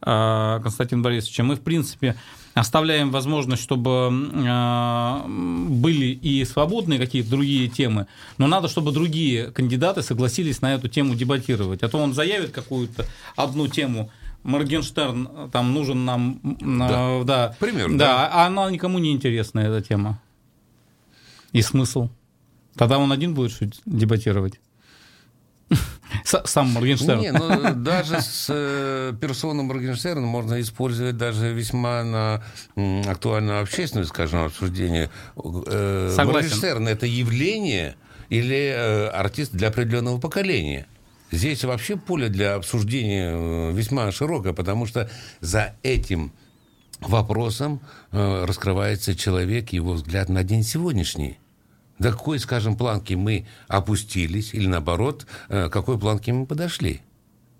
э, 0.00 0.60
Константина 0.62 1.02
Борисовича. 1.02 1.42
Мы, 1.42 1.56
в 1.56 1.62
принципе, 1.62 2.14
оставляем 2.58 3.10
возможность, 3.10 3.62
чтобы 3.62 4.10
э, 4.10 5.28
были 5.68 6.06
и 6.06 6.44
свободные 6.44 6.98
какие-то 6.98 7.30
другие 7.30 7.68
темы, 7.68 8.06
но 8.36 8.46
надо, 8.46 8.68
чтобы 8.68 8.92
другие 8.92 9.50
кандидаты 9.50 10.02
согласились 10.02 10.60
на 10.60 10.74
эту 10.74 10.88
тему 10.88 11.14
дебатировать. 11.14 11.82
А 11.82 11.88
то 11.88 11.98
он 11.98 12.14
заявит 12.14 12.50
какую-то 12.50 13.06
одну 13.36 13.68
тему, 13.68 14.10
Моргенштерн 14.44 15.50
там 15.52 15.74
нужен 15.74 16.04
нам, 16.04 16.40
да, 16.42 17.22
да, 17.24 17.56
пример, 17.58 17.90
да, 17.90 17.96
да, 17.96 18.30
а 18.32 18.46
она 18.46 18.70
никому 18.70 18.98
не 18.98 19.12
интересна 19.12 19.60
эта 19.60 19.82
тема 19.82 20.20
и 21.52 21.62
смысл. 21.62 22.08
Тогда 22.74 22.98
он 22.98 23.10
один 23.12 23.34
будет 23.34 23.80
дебатировать. 23.84 24.60
Сам 26.24 26.68
Моргенштерн. 26.72 27.20
Не, 27.20 27.32
ну, 27.32 27.74
даже 27.74 28.20
с 28.20 28.46
э, 28.48 29.14
персоной 29.20 29.64
Моргенштерна 29.64 30.26
можно 30.26 30.60
использовать 30.60 31.16
даже 31.16 31.52
весьма 31.52 32.04
на 32.04 32.42
актуальную 33.10 33.62
общественную, 33.62 34.06
скажем, 34.06 34.44
обсуждение. 34.44 35.10
Э, 35.36 36.12
Согласен. 36.14 36.32
Моргенштерн– 36.32 36.88
это 36.88 37.06
явление 37.06 37.96
или 38.28 38.72
э, 38.74 39.08
артист 39.08 39.52
для 39.52 39.68
определенного 39.68 40.18
поколения? 40.18 40.86
Здесь 41.30 41.64
вообще 41.64 41.96
поле 41.96 42.28
для 42.28 42.54
обсуждения 42.54 43.70
весьма 43.72 44.10
широкое, 44.12 44.54
потому 44.54 44.86
что 44.86 45.10
за 45.40 45.74
этим 45.82 46.32
вопросом 47.00 47.80
раскрывается 48.12 49.14
человек, 49.14 49.70
его 49.74 49.92
взгляд 49.92 50.30
на 50.30 50.42
день 50.42 50.62
сегодняшний 50.62 51.38
до 51.98 52.12
какой, 52.12 52.38
скажем, 52.38 52.76
планки 52.76 53.14
мы 53.14 53.46
опустились, 53.66 54.54
или 54.54 54.66
наоборот, 54.66 55.26
э, 55.48 55.68
какой 55.68 55.98
планки 55.98 56.30
мы 56.30 56.46
подошли. 56.46 57.00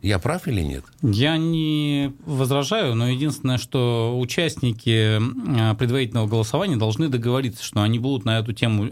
Я 0.00 0.20
прав 0.20 0.46
или 0.46 0.60
нет? 0.60 0.84
Я 1.02 1.36
не 1.38 2.12
возражаю, 2.24 2.94
но 2.94 3.08
единственное, 3.08 3.58
что 3.58 4.16
участники 4.18 5.18
э, 5.18 5.74
предварительного 5.74 6.28
голосования 6.28 6.76
должны 6.76 7.08
договориться, 7.08 7.64
что 7.64 7.82
они 7.82 7.98
будут 7.98 8.24
на 8.24 8.38
эту 8.38 8.52
тему 8.52 8.90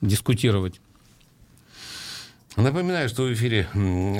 дискутировать. 0.00 0.80
Напоминаю, 2.58 3.08
что 3.08 3.22
в 3.22 3.32
эфире 3.34 3.68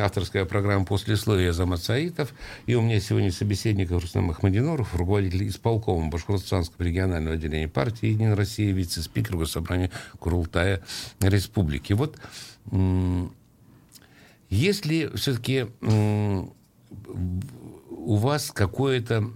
авторская 0.01 0.45
программа 0.45 0.85
«Послесловие» 0.85 1.53
Замат 1.53 1.83
Саитов. 1.83 2.33
И 2.67 2.77
у 2.77 2.81
меня 2.81 3.01
сегодня 3.01 3.33
собеседник 3.33 3.91
Рустам 3.91 4.31
Ахмадиноров, 4.31 4.95
руководитель 4.95 5.49
исполкома 5.49 6.09
Башкортостанского 6.09 6.85
регионального 6.85 7.35
отделения 7.35 7.67
партии 7.67 8.11
«Единая 8.11 8.37
Россия», 8.37 8.73
вице-спикер 8.73 9.37
Госсобрания 9.37 9.91
Курултая 10.21 10.83
Республики. 11.19 11.95
Вот 11.95 12.17
если 14.51 15.11
все-таки 15.17 15.67
у 17.91 18.15
вас 18.15 18.53
какое-то 18.53 19.33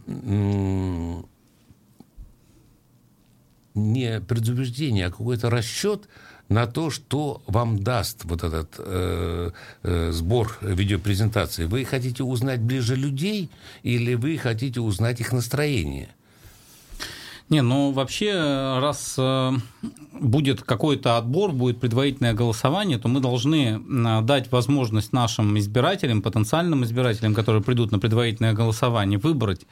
не 3.75 4.21
предубеждение, 4.21 5.07
а 5.07 5.11
какой-то 5.11 5.51
расчет– 5.51 6.09
на 6.53 6.67
то, 6.67 6.91
что 6.91 7.43
вам 7.47 7.83
даст 7.83 8.25
вот 8.25 8.45
этот 8.45 8.75
э, 8.79 9.51
э, 9.83 10.13
сбор 10.13 10.59
видеопрезентации. 10.61 11.65
Вы 11.65 11.85
хотите 11.85 12.23
узнать 12.23 12.61
ближе 12.61 12.95
людей 12.95 13.51
или 13.83 14.15
вы 14.15 14.37
хотите 14.39 14.81
узнать 14.81 15.21
их 15.21 15.33
настроение? 15.33 16.09
Не, 17.49 17.63
ну 17.63 17.93
вообще, 17.93 18.33
раз 18.81 19.17
э, 19.19 19.53
будет 20.21 20.63
какой-то 20.63 21.19
отбор, 21.19 21.53
будет 21.53 21.81
предварительное 21.81 22.33
голосование, 22.33 22.99
то 22.99 23.09
мы 23.09 23.21
должны 23.21 23.81
дать 24.23 24.51
возможность 24.51 25.13
нашим 25.13 25.59
избирателям, 25.59 26.23
потенциальным 26.23 26.85
избирателям, 26.85 27.35
которые 27.35 27.63
придут 27.63 27.93
на 27.93 27.99
предварительное 27.99 28.53
голосование, 28.53 29.19
выбрать. 29.19 29.67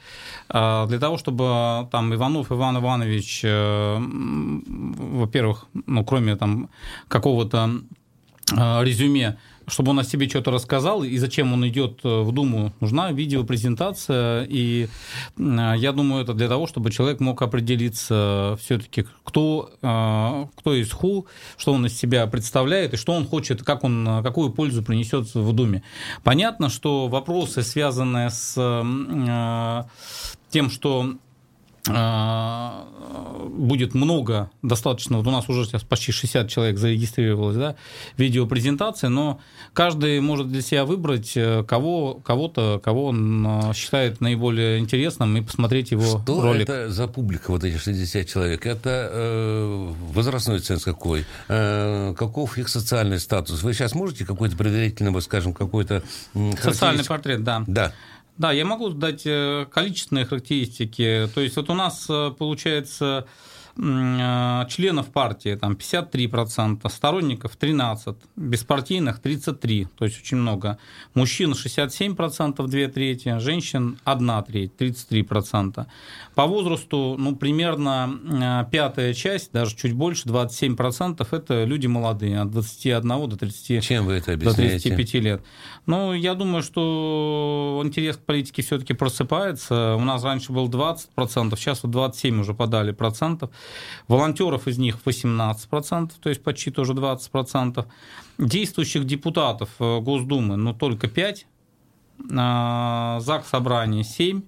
Э, 0.49 0.85
для 0.87 0.99
того, 0.99 1.17
чтобы 1.17 1.87
там 1.91 2.13
Иванов 2.13 2.51
Иван 2.51 2.77
Иванович, 2.77 3.41
э, 3.43 3.97
во-первых, 3.99 5.67
ну 5.85 6.05
кроме 6.05 6.35
там 6.35 6.69
какого-то 7.07 7.81
резюме 8.51 9.37
чтобы 9.71 9.91
он 9.91 9.99
о 9.99 10.03
себе 10.03 10.27
что-то 10.27 10.51
рассказал, 10.51 11.03
и 11.03 11.17
зачем 11.17 11.53
он 11.53 11.67
идет 11.67 12.01
э, 12.03 12.21
в 12.21 12.31
Думу, 12.31 12.73
нужна 12.81 13.11
видеопрезентация, 13.11 14.43
и 14.43 14.87
э, 15.37 15.73
я 15.77 15.91
думаю, 15.93 16.23
это 16.23 16.33
для 16.33 16.49
того, 16.49 16.67
чтобы 16.67 16.91
человек 16.91 17.21
мог 17.21 17.41
определиться 17.41 18.57
все-таки, 18.61 19.05
кто, 19.23 19.71
э, 19.81 20.45
кто 20.55 20.75
из 20.75 20.91
ХУ, 20.91 21.25
что 21.57 21.73
он 21.73 21.85
из 21.85 21.97
себя 21.97 22.27
представляет, 22.27 22.93
и 22.93 22.97
что 22.97 23.13
он 23.13 23.25
хочет, 23.25 23.63
как 23.63 23.83
он, 23.83 24.21
какую 24.23 24.51
пользу 24.51 24.83
принесет 24.83 25.33
в 25.33 25.53
Думе. 25.53 25.83
Понятно, 26.23 26.69
что 26.69 27.07
вопросы, 27.07 27.61
связанные 27.63 28.29
с 28.29 28.55
тем, 30.49 30.69
что 30.69 31.15
будет 33.49 33.93
много, 33.93 34.49
достаточно, 34.61 35.17
вот 35.17 35.27
у 35.27 35.31
нас 35.31 35.47
уже 35.49 35.65
сейчас 35.65 35.83
почти 35.83 36.11
60 36.11 36.49
человек 36.49 36.77
зарегистрировалось, 36.77 37.57
да, 37.57 37.75
видеопрезентации, 38.17 39.07
но 39.07 39.39
каждый 39.73 40.19
может 40.21 40.51
для 40.51 40.61
себя 40.61 40.85
выбрать 40.85 41.33
э, 41.35 41.63
кого, 41.67 42.15
кого-то, 42.15 42.79
кого 42.83 43.07
он 43.07 43.45
э, 43.45 43.73
считает 43.73 44.21
наиболее 44.21 44.79
интересным 44.79 45.35
и 45.37 45.41
посмотреть 45.41 45.91
его 45.91 46.19
Что 46.19 46.41
ролик. 46.41 46.69
это 46.69 46.89
за 46.89 47.07
публика, 47.07 47.51
вот 47.51 47.63
эти 47.63 47.77
60 47.77 48.27
человек? 48.27 48.65
Это 48.65 49.09
э, 49.11 49.93
возрастной 50.13 50.59
ценз 50.59 50.83
какой? 50.83 51.25
Э, 51.47 52.13
каков 52.17 52.57
их 52.57 52.69
социальный 52.69 53.19
статус? 53.19 53.63
Вы 53.63 53.73
сейчас 53.73 53.95
можете 53.95 54.25
какой-то 54.25 54.55
предварительный, 54.55 55.21
скажем, 55.21 55.53
какой-то... 55.53 56.03
Социальный 56.61 57.05
портрет, 57.05 57.43
да. 57.43 57.63
Да. 57.67 57.93
Да, 58.41 58.51
я 58.51 58.65
могу 58.65 58.89
дать 58.89 59.21
э, 59.25 59.67
количественные 59.71 60.25
характеристики. 60.25 61.29
То 61.35 61.41
есть 61.41 61.57
вот 61.57 61.69
у 61.69 61.75
нас 61.75 62.07
э, 62.09 62.31
получается 62.35 63.27
членов 63.75 65.11
партии 65.11 65.55
там 65.55 65.73
53%, 65.73 66.89
сторонников 66.89 67.57
13%, 67.59 68.15
беспартийных 68.35 69.19
33%, 69.21 69.87
то 69.97 70.05
есть 70.05 70.19
очень 70.19 70.37
много. 70.37 70.77
Мужчин 71.13 71.53
67%, 71.53 72.67
2 72.67 72.91
трети, 72.91 73.37
женщин 73.39 73.97
1 74.03 74.43
треть, 74.43 74.71
33%. 74.77 75.85
По 76.35 76.45
возрасту, 76.45 77.15
ну, 77.17 77.35
примерно 77.35 78.65
э, 78.65 78.71
пятая 78.71 79.13
часть, 79.13 79.51
даже 79.51 79.75
чуть 79.75 79.93
больше, 79.93 80.27
27%, 80.27 81.25
это 81.31 81.63
люди 81.63 81.87
молодые, 81.87 82.41
от 82.41 82.51
21 82.51 83.29
до 83.29 83.37
30, 83.37 83.83
Чем 83.83 84.05
вы 84.05 84.13
это 84.13 84.35
до 84.35 84.53
35 84.53 85.13
лет. 85.15 85.41
Ну, 85.85 86.13
я 86.13 86.35
думаю, 86.35 86.63
что 86.63 87.81
интерес 87.83 88.17
к 88.17 88.21
политике 88.21 88.61
все-таки 88.61 88.93
просыпается. 88.93 89.95
У 89.95 90.03
нас 90.03 90.23
раньше 90.23 90.51
был 90.51 90.69
20%, 90.69 91.55
сейчас 91.55 91.83
вот 91.83 91.91
27 91.91 92.41
уже 92.41 92.53
подали 92.53 92.91
процентов. 92.91 93.49
Волонтеров 94.07 94.67
из 94.67 94.77
них 94.77 94.97
18%, 95.05 96.11
то 96.21 96.29
есть 96.29 96.43
почти 96.43 96.71
тоже 96.71 96.93
20%. 96.93 97.85
Действующих 98.37 99.05
депутатов 99.05 99.69
э, 99.79 99.99
Госдумы, 99.99 100.57
ну, 100.57 100.73
только 100.73 101.07
5. 101.07 101.45
А, 102.35 103.19
ЗАГС 103.21 103.47
собрание 103.47 104.03
7. 104.03 104.41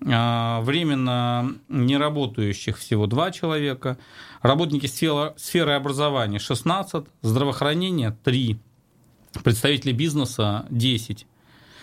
временно 0.00 1.54
не 1.68 1.96
работающих 1.96 2.78
всего 2.78 3.06
2 3.06 3.30
человека, 3.32 3.98
работники 4.42 4.86
сферы 4.86 5.72
образования 5.72 6.38
16, 6.38 7.04
здравоохранения 7.22 8.16
3, 8.24 8.58
представители 9.42 9.92
бизнеса 9.92 10.66
10. 10.70 11.26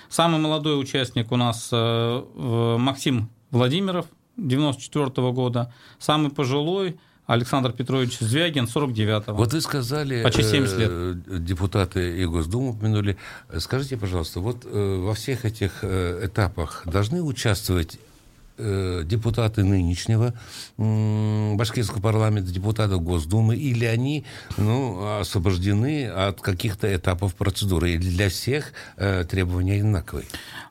Самый 0.09 0.39
молодой 0.39 0.79
участник 0.79 1.31
у 1.31 1.35
нас 1.35 1.69
Максим 1.71 3.29
Владимиров, 3.51 4.05
94 4.37 5.31
года, 5.31 5.73
самый 5.99 6.31
пожилой 6.31 6.97
Александр 7.25 7.71
Петрович 7.71 8.19
Звягин, 8.19 8.65
49-го. 8.65 9.33
Вот 9.33 9.53
вы 9.53 9.61
сказали, 9.61 10.21
Почти 10.21 10.43
70 10.43 10.77
лет. 10.77 10.89
Э, 10.91 11.15
депутаты 11.39 12.21
и 12.21 12.25
Госдуму 12.25 12.71
упомянули. 12.71 13.17
Скажите, 13.57 13.97
пожалуйста, 13.97 14.41
вот 14.41 14.65
э, 14.65 14.95
во 14.99 15.13
всех 15.15 15.45
этих 15.45 15.79
э, 15.81 16.27
этапах 16.27 16.83
должны 16.85 17.23
участвовать 17.23 17.97
депутаты 18.57 19.63
нынешнего 19.63 20.33
башкирского 20.77 22.01
парламента, 22.01 22.51
депутаты 22.51 22.97
Госдумы, 22.97 23.55
или 23.55 23.85
они 23.85 24.25
ну, 24.57 25.19
освобождены 25.19 26.07
от 26.07 26.41
каких-то 26.41 26.93
этапов 26.93 27.35
процедуры? 27.35 27.91
Или 27.91 28.09
для 28.09 28.29
всех 28.29 28.73
требования 29.29 29.73
одинаковые? 29.73 30.25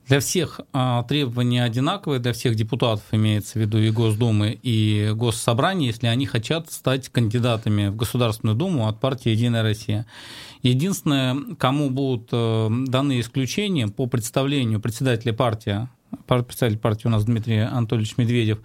Для 0.06 0.20
всех 0.20 0.60
а, 0.74 1.02
требования 1.04 1.64
одинаковые, 1.64 2.20
для 2.20 2.34
всех 2.34 2.56
депутатов 2.56 3.04
имеется 3.12 3.58
в 3.58 3.62
виду 3.62 3.78
и 3.78 3.90
Госдумы, 3.90 4.58
и 4.62 5.12
Госсобрания, 5.14 5.86
если 5.86 6.08
они 6.08 6.26
хотят 6.26 6.70
стать 6.70 7.08
кандидатами 7.08 7.88
в 7.88 7.96
Государственную 7.96 8.54
Думу 8.54 8.86
от 8.86 9.00
партии 9.00 9.30
«Единая 9.30 9.62
Россия». 9.62 10.06
Единственное, 10.62 11.54
кому 11.56 11.88
будут 11.88 12.28
э, 12.32 12.68
даны 12.86 13.20
исключения 13.20 13.88
по 13.88 14.06
представлению 14.06 14.80
председателя 14.80 15.32
партии 15.32 15.88
представитель 16.26 16.78
партии 16.78 17.06
у 17.06 17.10
нас 17.10 17.24
Дмитрий 17.24 17.58
Анатольевич 17.58 18.16
Медведев, 18.16 18.58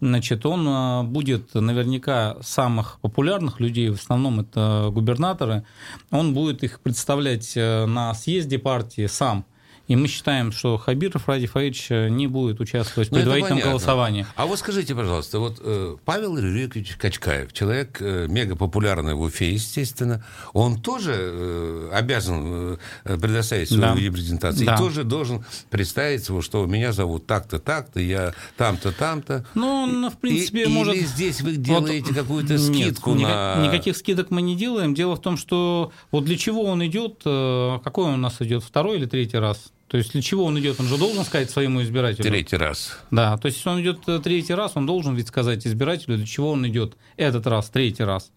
значит, 0.00 0.46
он 0.46 0.66
э, 0.66 1.02
будет 1.04 1.54
наверняка 1.54 2.36
самых 2.40 2.98
популярных 3.00 3.60
людей, 3.60 3.90
в 3.90 3.94
основном 3.94 4.40
это 4.40 4.90
губернаторы, 4.92 5.64
он 6.10 6.34
будет 6.34 6.62
их 6.62 6.80
представлять 6.80 7.56
э, 7.56 7.86
на 7.86 8.14
съезде 8.14 8.58
партии 8.58 9.06
сам– 9.06 9.44
и 9.88 9.96
мы 9.96 10.06
считаем, 10.06 10.52
что 10.52 10.76
Хабиров 10.76 11.28
Ради 11.28 11.46
Фаидович 11.46 11.86
э, 11.90 12.08
не 12.10 12.26
будет 12.26 12.60
участвовать 12.60 13.08
в 13.08 13.12
ну, 13.12 13.18
предварительном 13.18 13.60
голосовании. 13.60 14.26
А 14.36 14.44
вот 14.44 14.58
скажите, 14.58 14.94
пожалуйста, 14.94 15.38
вот 15.38 15.58
э, 15.60 15.96
Павел 16.04 16.36
Рюрикович 16.36 16.96
Качкаев, 16.96 17.54
человек 17.54 17.96
э, 18.00 18.26
мега 18.28 18.54
популярный 18.54 19.14
в 19.14 19.22
Уфе, 19.22 19.50
естественно, 19.50 20.22
он 20.52 20.80
тоже 20.82 21.14
э, 21.16 21.90
обязан 21.94 22.78
э, 23.04 23.16
предоставить 23.16 23.68
свою 23.68 23.80
да. 23.80 23.94
репрезентацию. 23.94 24.66
Да. 24.66 24.74
И 24.74 24.76
тоже 24.76 25.04
должен 25.04 25.42
представить 25.70 26.28
его, 26.28 26.42
что 26.42 26.66
меня 26.66 26.92
зовут 26.92 27.26
так-то, 27.26 27.58
так-то, 27.58 27.98
я 27.98 28.34
там-то, 28.58 28.92
там-то. 28.92 29.46
Ну, 29.54 29.84
он, 29.84 30.10
в 30.10 30.18
принципе, 30.18 30.64
и, 30.64 30.68
может... 30.68 30.94
Или 30.94 31.04
здесь 31.04 31.40
вы 31.40 31.56
делаете 31.56 32.08
вот... 32.08 32.14
какую-то 32.14 32.58
скидку 32.58 33.14
Нет, 33.14 33.22
на... 33.22 33.66
Никаких 33.66 33.96
скидок 33.96 34.30
мы 34.30 34.42
не 34.42 34.54
делаем. 34.54 34.94
Дело 34.94 35.16
в 35.16 35.22
том, 35.22 35.38
что 35.38 35.92
вот 36.10 36.26
для 36.26 36.36
чего 36.36 36.64
он 36.64 36.84
идет, 36.84 37.22
э, 37.24 37.78
какой 37.82 38.04
он 38.04 38.14
у 38.14 38.18
нас 38.18 38.42
идет, 38.42 38.62
второй 38.62 38.98
или 38.98 39.06
третий 39.06 39.38
раз? 39.38 39.72
То 39.88 39.96
есть 39.96 40.12
для 40.12 40.20
чего 40.20 40.44
он 40.44 40.58
идет? 40.60 40.78
Он 40.80 40.86
же 40.86 40.98
должен 40.98 41.24
сказать 41.24 41.50
своему 41.50 41.82
избирателю. 41.82 42.24
Третий 42.24 42.56
раз. 42.56 42.98
Да, 43.10 43.36
то 43.38 43.46
есть 43.46 43.56
если 43.56 43.70
он 43.70 43.80
идет 43.80 44.00
э, 44.06 44.20
третий 44.22 44.52
раз, 44.52 44.72
он 44.74 44.84
должен 44.84 45.14
ведь 45.14 45.28
сказать 45.28 45.66
избирателю, 45.66 46.18
для 46.18 46.26
чего 46.26 46.52
он 46.52 46.66
идет 46.68 46.96
этот 47.16 47.46
раз, 47.46 47.70
третий 47.70 48.04
раз. 48.04 48.30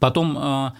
Потом 0.00 0.38
а, 0.38 0.74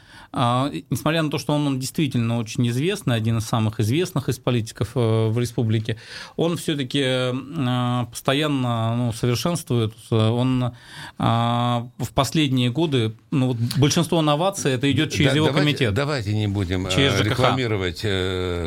несмотря 0.90 1.22
на 1.22 1.30
то, 1.30 1.38
что 1.38 1.52
он 1.52 1.78
действительно 1.78 2.38
очень 2.38 2.68
известный, 2.68 3.14
один 3.14 3.38
из 3.38 3.44
самых 3.44 3.78
известных 3.80 4.28
из 4.28 4.38
политиков 4.38 4.90
э, 4.94 5.28
в 5.28 5.38
республике, 5.38 5.96
он 6.36 6.56
все-таки 6.56 7.00
э, 7.04 8.04
постоянно 8.10 8.96
ну, 8.96 9.12
совершенствует. 9.12 9.94
Он 10.10 10.72
а, 11.18 11.88
в 11.98 12.12
последние 12.12 12.70
годы, 12.70 13.14
ну, 13.30 13.48
вот 13.48 13.56
большинство 13.76 14.22
новаций 14.22 14.72
это 14.72 14.90
идет 14.90 15.12
через 15.12 15.30
да, 15.30 15.36
его 15.36 15.46
давайте, 15.46 15.66
комитет. 15.66 15.94
Давайте 15.94 16.34
не 16.34 16.48
будем 16.48 16.88
через 16.88 17.20
э, 17.20 17.24
рекламировать 17.24 18.00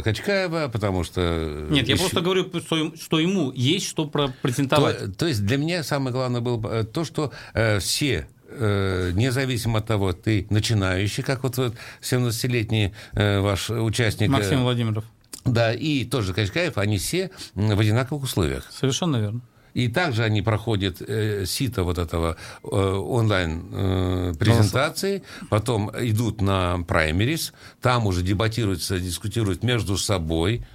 Качкаева, 0.03 0.69
потому 0.71 1.03
что... 1.03 1.67
Нет, 1.69 1.87
я 1.87 1.95
еще... 1.95 2.03
просто 2.03 2.21
говорю, 2.21 2.49
что, 2.59 2.95
что 2.95 3.19
ему 3.19 3.51
есть 3.51 3.87
что 3.87 4.05
презентовать. 4.05 4.99
То, 4.99 5.11
то 5.11 5.27
есть 5.27 5.45
для 5.45 5.57
меня 5.57 5.83
самое 5.83 6.13
главное 6.13 6.41
было 6.41 6.83
то, 6.85 7.03
что 7.03 7.31
все 7.79 8.27
Э, 8.59 9.11
независимо 9.13 9.79
от 9.79 9.87
того, 9.87 10.13
ты 10.13 10.47
начинающий, 10.49 11.23
как 11.23 11.43
вот 11.43 11.57
17-летний 12.01 12.93
э, 13.13 13.39
ваш 13.39 13.69
участник. 13.69 14.29
Максим 14.29 14.63
Владимиров. 14.63 15.03
Да, 15.45 15.73
и 15.73 16.05
тоже 16.05 16.33
Качкаев, 16.33 16.77
они 16.77 16.97
все 16.97 17.31
в 17.55 17.79
одинаковых 17.79 18.23
условиях. 18.23 18.65
Совершенно 18.71 19.17
верно. 19.17 19.41
И 19.73 19.89
также 19.89 20.23
они 20.23 20.41
проходят 20.41 21.01
э, 21.01 21.45
сито 21.45 21.83
вот 21.83 21.99
этого 21.99 22.35
э, 22.63 22.67
онлайн 22.67 23.63
э, 23.71 24.33
презентации, 24.39 25.21
потом 25.49 25.91
идут 25.99 26.41
на 26.41 26.79
праймерис, 26.87 27.53
там 27.79 28.07
уже 28.07 28.23
дебатируются, 28.23 28.99
дискутируют 28.99 29.61
между 29.61 29.97
собой, 29.97 30.65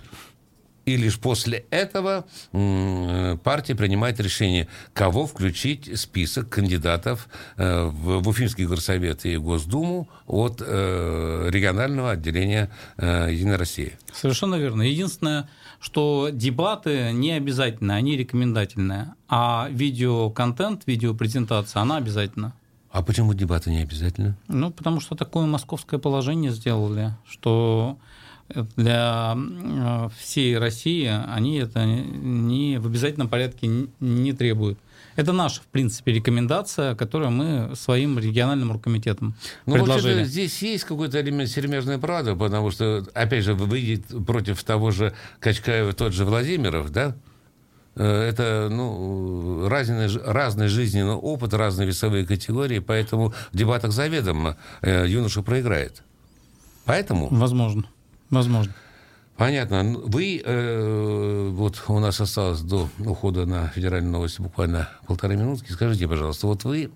и 0.84 0.96
лишь 0.96 1.18
после 1.18 1.64
этого 1.70 2.24
партия 2.50 3.74
принимает 3.74 4.20
решение, 4.20 4.68
кого 4.92 5.26
включить 5.26 5.88
в 5.88 5.96
список 5.96 6.48
кандидатов 6.48 7.28
э, 7.56 7.84
в 7.84 8.28
Уфимский 8.28 8.66
горсовет 8.66 9.24
и 9.24 9.36
Госдуму 9.36 10.08
от 10.26 10.62
э, 10.64 11.48
регионального 11.50 12.12
отделения 12.12 12.70
э, 12.96 13.28
Единой 13.30 13.56
России. 13.56 13.92
Совершенно 14.12 14.56
верно. 14.56 14.82
Единственное, 14.82 15.48
что 15.80 16.30
дебаты 16.32 17.12
не 17.12 17.32
обязательны, 17.32 17.92
они 17.92 18.16
рекомендательные, 18.16 19.14
а 19.28 19.68
видеоконтент, 19.70 20.82
видеопрезентация, 20.86 21.82
она 21.82 21.96
обязательна. 21.96 22.54
А 22.90 23.02
почему 23.02 23.32
дебаты 23.32 23.70
не 23.70 23.78
обязательно? 23.78 24.36
Ну, 24.48 24.70
потому 24.70 25.00
что 25.00 25.14
такое 25.14 25.46
московское 25.46 25.98
положение 25.98 26.50
сделали, 26.50 27.12
что 27.26 27.96
для 28.76 29.36
э, 29.36 30.08
всей 30.18 30.58
России 30.58 31.10
они 31.28 31.58
это 31.58 31.84
не 31.84 32.78
в 32.78 32.86
обязательном 32.86 33.28
порядке 33.28 33.88
не 34.00 34.32
требуют. 34.32 34.78
Это 35.16 35.32
наша, 35.32 35.60
в 35.60 35.66
принципе, 35.66 36.12
рекомендация, 36.12 36.94
которую 36.94 37.30
мы 37.30 37.76
своим 37.76 38.18
региональным 38.18 38.70
оргкомитетом 38.70 39.34
ну, 39.66 39.74
предложили. 39.74 40.24
здесь 40.24 40.62
есть 40.62 40.84
какой-то 40.84 41.20
элемент 41.20 41.50
сермяжной 41.50 41.98
правды, 41.98 42.34
потому 42.34 42.70
что, 42.70 43.06
опять 43.12 43.44
же, 43.44 43.54
выйдет 43.54 44.06
против 44.26 44.62
того 44.64 44.90
же 44.90 45.12
Качкаева 45.40 45.92
тот 45.92 46.14
же 46.14 46.24
Владимиров, 46.24 46.90
да? 46.90 47.14
Э, 47.94 48.28
это 48.28 48.68
ну, 48.70 49.68
разный, 49.68 50.08
разный 50.24 50.68
жизненный 50.68 51.14
опыт, 51.14 51.52
разные 51.52 51.86
весовые 51.86 52.24
категории, 52.24 52.78
поэтому 52.78 53.34
в 53.52 53.56
дебатах 53.56 53.92
заведомо 53.92 54.56
э, 54.80 55.06
юноша 55.08 55.42
проиграет. 55.42 56.02
Поэтому... 56.84 57.28
Возможно. 57.30 57.84
Возможно. 58.32 58.72
Понятно. 59.36 59.82
Ну, 59.82 60.00
вы, 60.06 60.42
э, 60.42 61.48
вот 61.52 61.82
у 61.88 61.98
нас 61.98 62.20
осталось 62.20 62.60
до 62.62 62.88
ухода 62.98 63.44
на 63.44 63.68
федеральные 63.68 64.10
новости 64.10 64.40
буквально 64.40 64.88
полторы 65.06 65.36
минутки. 65.36 65.70
Скажите, 65.70 66.08
пожалуйста, 66.08 66.46
вот 66.46 66.64
вы 66.64 66.90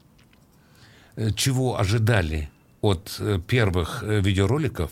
э, 1.16 1.30
чего 1.32 1.78
ожидали 1.78 2.48
от 2.80 3.16
э, 3.20 3.38
первых 3.46 4.02
э, 4.02 4.20
видеороликов? 4.20 4.90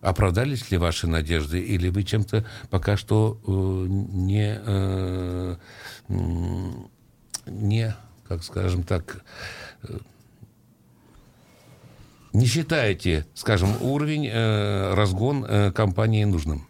Оправдались 0.00 0.70
ли 0.70 0.78
ваши 0.78 1.08
надежды? 1.08 1.58
Или 1.58 1.88
вы 1.88 2.04
чем-то 2.04 2.44
пока 2.70 2.96
что 2.96 3.40
э, 3.44 3.50
не, 3.50 4.60
э, 4.64 5.56
не, 7.46 7.96
как 8.28 8.44
скажем 8.44 8.84
так, 8.84 9.24
не 12.34 12.46
считаете, 12.46 13.26
скажем, 13.34 13.70
уровень, 13.80 14.28
э, 14.30 14.94
разгон 14.94 15.44
э, 15.44 15.72
компании 15.72 16.24
нужным? 16.24 16.66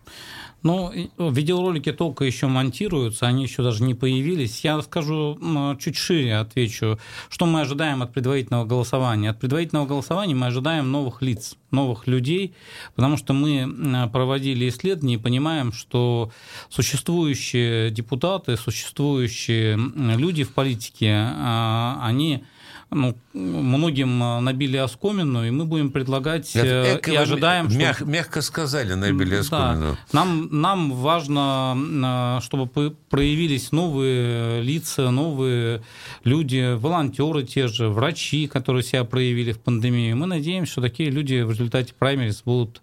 Ну, 0.64 0.90
видеоролики 1.18 1.92
только 1.92 2.24
еще 2.24 2.46
монтируются, 2.46 3.27
они 3.27 3.42
еще 3.42 3.62
даже 3.62 3.83
не 3.83 3.92
появились. 3.92 4.64
Я 4.64 4.81
скажу 4.81 5.38
чуть 5.79 5.96
шире, 5.96 6.37
отвечу. 6.37 6.98
Что 7.29 7.44
мы 7.44 7.61
ожидаем 7.61 8.03
от 8.03 8.14
предварительного 8.14 8.64
голосования? 8.64 9.29
От 9.29 9.40
предварительного 9.40 9.87
голосования 9.87 10.35
мы 10.35 10.46
ожидаем 10.46 10.90
новых 10.90 11.20
лиц, 11.20 11.57
новых 11.70 12.07
людей, 12.07 12.55
потому 12.94 13.18
что 13.18 13.35
мы 13.35 14.09
проводили 14.11 14.66
исследования 14.70 15.16
и 15.16 15.18
понимаем, 15.18 15.70
что 15.70 16.33
существующие 16.70 17.90
депутаты, 17.90 18.57
существующие 18.57 19.77
люди 20.16 20.44
в 20.44 20.55
политике, 20.55 21.12
а, 21.14 22.00
они 22.03 22.42
ну, 22.90 23.16
многим 23.33 24.23
э, 24.23 24.40
набили 24.40 24.77
оскомину, 24.77 25.44
и 25.44 25.51
мы 25.51 25.64
будем 25.64 25.90
предлагать 25.90 26.55
Это 26.55 27.01
э, 27.07 27.12
и 27.12 27.16
ожидаем... 27.16 27.68
Мяг, 27.77 27.97
что... 27.97 28.05
Мягко 28.05 28.42
сказали, 28.42 28.94
набили 28.94 29.37
оскомину. 29.37 29.92
Да. 29.92 29.99
Нам, 30.12 30.49
нам 30.51 30.92
важно, 30.92 31.77
э, 31.77 32.44
чтобы 32.44 32.94
проявились 33.11 33.73
новые 33.73 34.62
лица, 34.62 35.11
новые 35.11 35.83
люди, 36.25 36.75
волонтеры 36.77 37.42
те 37.42 37.68
же, 37.68 37.88
врачи, 37.88 38.47
которые 38.47 38.83
себя 38.83 39.05
проявили 39.05 39.53
в 39.53 39.61
пандемии. 39.61 40.12
Мы 40.12 40.27
надеемся, 40.27 40.73
что 40.73 40.83
такие 40.83 41.11
люди 41.11 41.42
в 41.42 41.51
результате 41.51 41.94
праймерис 41.99 42.42
будут 42.44 42.83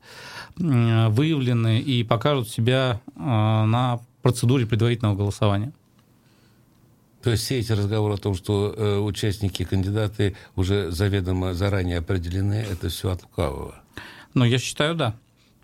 выявлены 0.58 1.80
и 1.80 2.04
покажут 2.04 2.50
себя 2.50 3.00
на 3.16 4.00
процедуре 4.22 4.68
предварительного 4.68 5.16
голосования. 5.16 5.72
То 7.24 7.32
есть 7.32 7.44
все 7.44 7.60
эти 7.60 7.72
разговоры 7.72 8.16
о 8.16 8.18
том, 8.18 8.36
что 8.36 8.74
э, 8.76 8.98
участники, 8.98 9.64
кандидаты 9.64 10.36
уже 10.56 10.92
заведомо 10.92 11.54
заранее 11.54 12.00
определены, 12.00 12.66
это 12.70 12.90
все 12.90 13.12
от 13.12 13.24
лукавого? 13.24 13.76
Ну, 14.34 14.46
я 14.46 14.58
считаю, 14.58 14.96
да. 14.96 15.16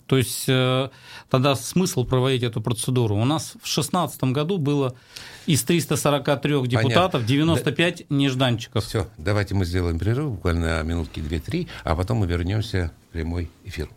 То 0.08 0.18
есть 0.18 0.46
э, 0.48 0.90
тогда 1.30 1.56
смысл 1.56 2.06
проводить 2.06 2.44
эту 2.44 2.62
процедуру. 2.62 3.16
У 3.16 3.26
нас 3.26 3.50
в 3.50 3.66
2016 3.66 4.24
году 4.26 4.58
было 4.58 4.96
из 5.46 5.64
343 5.64 6.68
депутатов 6.68 7.24
Понятно. 7.24 7.28
95 7.28 7.98
да. 7.98 8.16
нежданчиков. 8.16 8.86
Все, 8.86 9.08
давайте 9.18 9.54
мы 9.54 9.66
сделаем 9.66 10.00
перерыв, 10.00 10.32
буквально 10.32 10.82
минутки 10.84 11.20
2-3, 11.20 11.68
а 11.84 11.96
потом 11.96 12.20
мы 12.20 12.28
вернемся 12.28 12.92
в 13.10 13.14
прямой 13.14 13.50
эфир. 13.66 13.90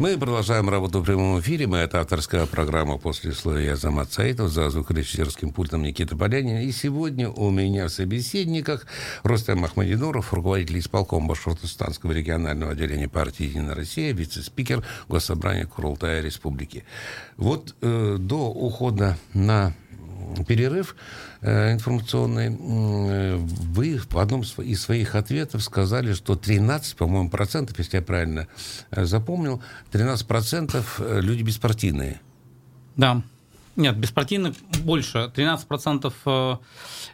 Мы 0.00 0.18
продолжаем 0.18 0.68
работу 0.68 0.98
в 0.98 1.04
прямом 1.04 1.38
эфире. 1.38 1.68
Мы 1.68 1.76
это 1.78 2.00
авторская 2.00 2.46
программа 2.46 2.98
«После 2.98 3.30
слоя 3.30 3.74
Азамат 3.74 4.12
Саитов» 4.12 4.50
за 4.50 4.68
звукорежиссерским 4.68 5.52
пультом 5.52 5.84
Никита 5.84 6.16
Полянин. 6.16 6.62
И 6.62 6.72
сегодня 6.72 7.30
у 7.30 7.48
меня 7.50 7.86
в 7.86 7.90
собеседниках 7.90 8.88
Рустам 9.22 9.64
Ахмадинуров, 9.64 10.34
руководитель 10.34 10.80
исполкома 10.80 11.28
Башкортостанского 11.28 12.10
регионального 12.10 12.72
отделения 12.72 13.08
партии 13.08 13.44
«Единая 13.44 13.76
Россия», 13.76 14.12
вице-спикер 14.12 14.84
Госсобрания 15.06 15.64
Курултая 15.64 16.22
Республики. 16.22 16.84
Вот 17.36 17.76
э, 17.80 18.16
до 18.18 18.50
ухода 18.50 19.16
на 19.32 19.74
перерыв 20.46 20.96
э, 21.40 21.72
информационный, 21.72 22.48
э, 22.48 23.36
вы 23.36 23.98
в 23.98 24.18
одном 24.18 24.42
из 24.42 24.82
своих 24.82 25.14
ответов 25.14 25.62
сказали, 25.62 26.12
что 26.14 26.36
13, 26.36 26.96
по-моему, 26.96 27.30
процентов, 27.30 27.78
если 27.78 27.96
я 27.96 28.02
правильно 28.02 28.48
э, 28.90 29.04
запомнил, 29.04 29.62
13 29.92 30.26
процентов 30.26 31.00
люди 31.00 31.42
беспартийные. 31.42 32.20
Да. 32.96 33.22
Нет, 33.76 33.96
беспартийных 33.96 34.54
больше. 34.84 35.30
13% 35.34 36.58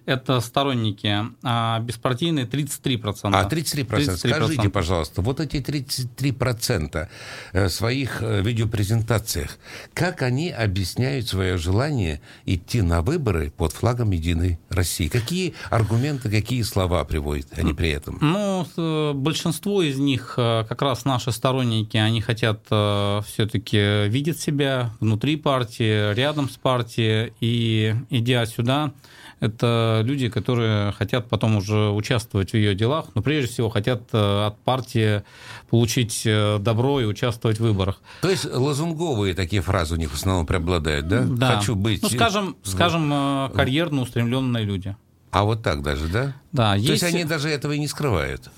это 0.07 0.41
сторонники, 0.41 1.27
а 1.43 1.81
беспартийные 1.81 2.47
33%. 2.47 3.31
А, 3.33 3.49
33%. 3.49 3.87
33%. 3.87 4.17
Скажите, 4.17 4.69
пожалуйста, 4.69 5.23
вот 5.23 5.41
эти 5.41 5.57
33% 5.57 7.09
в 7.53 7.69
своих 7.69 8.21
видеопрезентациях, 8.21 9.59
как 9.95 10.23
они 10.23 10.51
объясняют 10.51 11.29
свое 11.29 11.57
желание 11.57 12.21
идти 12.45 12.83
на 12.83 13.03
выборы 13.03 13.51
под 13.51 13.73
флагом 13.73 14.11
Единой 14.11 14.59
России? 14.69 15.09
Какие 15.09 15.55
аргументы, 15.71 16.31
какие 16.31 16.63
слова 16.63 17.05
приводят 17.05 17.47
они 17.57 17.73
при 17.73 17.91
этом? 17.91 18.19
Ну, 18.21 19.15
большинство 19.15 19.83
из 19.83 19.99
них, 19.99 20.35
э, 20.37 20.65
как 20.69 20.83
раз 20.83 21.05
наши 21.05 21.33
сторонники, 21.33 21.97
они 21.97 22.21
хотят 22.21 22.67
э, 22.71 23.21
все-таки 23.27 24.09
видеть 24.09 24.41
себя 24.41 24.93
внутри 25.01 25.37
партии, 25.37 26.15
рядом 26.15 26.50
с 26.51 26.57
партией, 26.57 27.33
и 27.41 27.95
идя 28.11 28.47
сюда, 28.47 28.93
это 29.41 30.03
люди, 30.05 30.29
которые 30.29 30.93
хотят 30.93 31.29
потом 31.29 31.57
уже 31.57 31.91
участвовать 31.91 32.51
в 32.51 32.55
ее 32.55 32.75
делах, 32.75 33.07
но 33.15 33.23
прежде 33.23 33.51
всего 33.51 33.71
хотят 33.71 34.03
э, 34.13 34.47
от 34.47 34.59
партии 34.61 35.23
получить 35.71 36.23
э, 36.27 36.59
добро 36.61 37.01
и 37.01 37.05
участвовать 37.05 37.59
в 37.59 37.63
выборах. 37.63 38.01
То 38.21 38.31
есть 38.31 38.45
лозунговые 38.45 39.35
такие 39.35 39.63
фразы 39.63 39.95
у 39.95 39.97
них 39.97 40.11
в 40.11 40.15
основном 40.15 40.47
преобладают, 40.47 41.09
да? 41.09 41.23
Да. 41.23 41.57
Хочу 41.57 41.75
быть... 41.75 42.03
Ну, 42.03 42.11
скажем, 42.11 42.57
скажем 42.63 43.11
э, 43.13 43.51
карьерно 43.55 44.03
устремленные 44.03 44.65
люди. 44.65 44.95
А 45.31 45.45
вот 45.45 45.63
так 45.63 45.83
даже, 45.83 46.09
да? 46.09 46.35
Да. 46.53 46.73
То 46.73 46.79
есть, 46.79 46.89
есть 46.91 47.05
они 47.05 47.25
даже 47.25 47.49
этого 47.49 47.73
и 47.73 47.79
не 47.79 47.89
скрывают? 47.89 48.51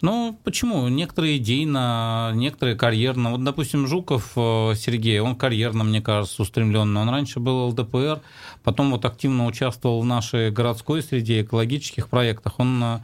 Ну, 0.00 0.38
почему? 0.44 0.88
Некоторые 0.88 1.38
идейно, 1.38 2.32
некоторые 2.34 2.76
карьерно. 2.76 3.32
Вот, 3.32 3.44
допустим, 3.44 3.86
Жуков 3.86 4.32
Сергей, 4.34 5.20
он 5.20 5.36
карьерно, 5.36 5.84
мне 5.84 6.00
кажется, 6.00 6.42
устремленный. 6.42 7.00
Он 7.00 7.08
раньше 7.08 7.40
был 7.40 7.68
ЛДПР, 7.68 8.20
потом 8.62 8.90
вот 8.90 9.04
активно 9.04 9.46
участвовал 9.46 10.00
в 10.00 10.06
нашей 10.06 10.50
городской 10.50 11.02
среде, 11.02 11.42
экологических 11.42 12.08
проектах. 12.08 12.58
Он 12.58 12.82
а, 12.82 13.02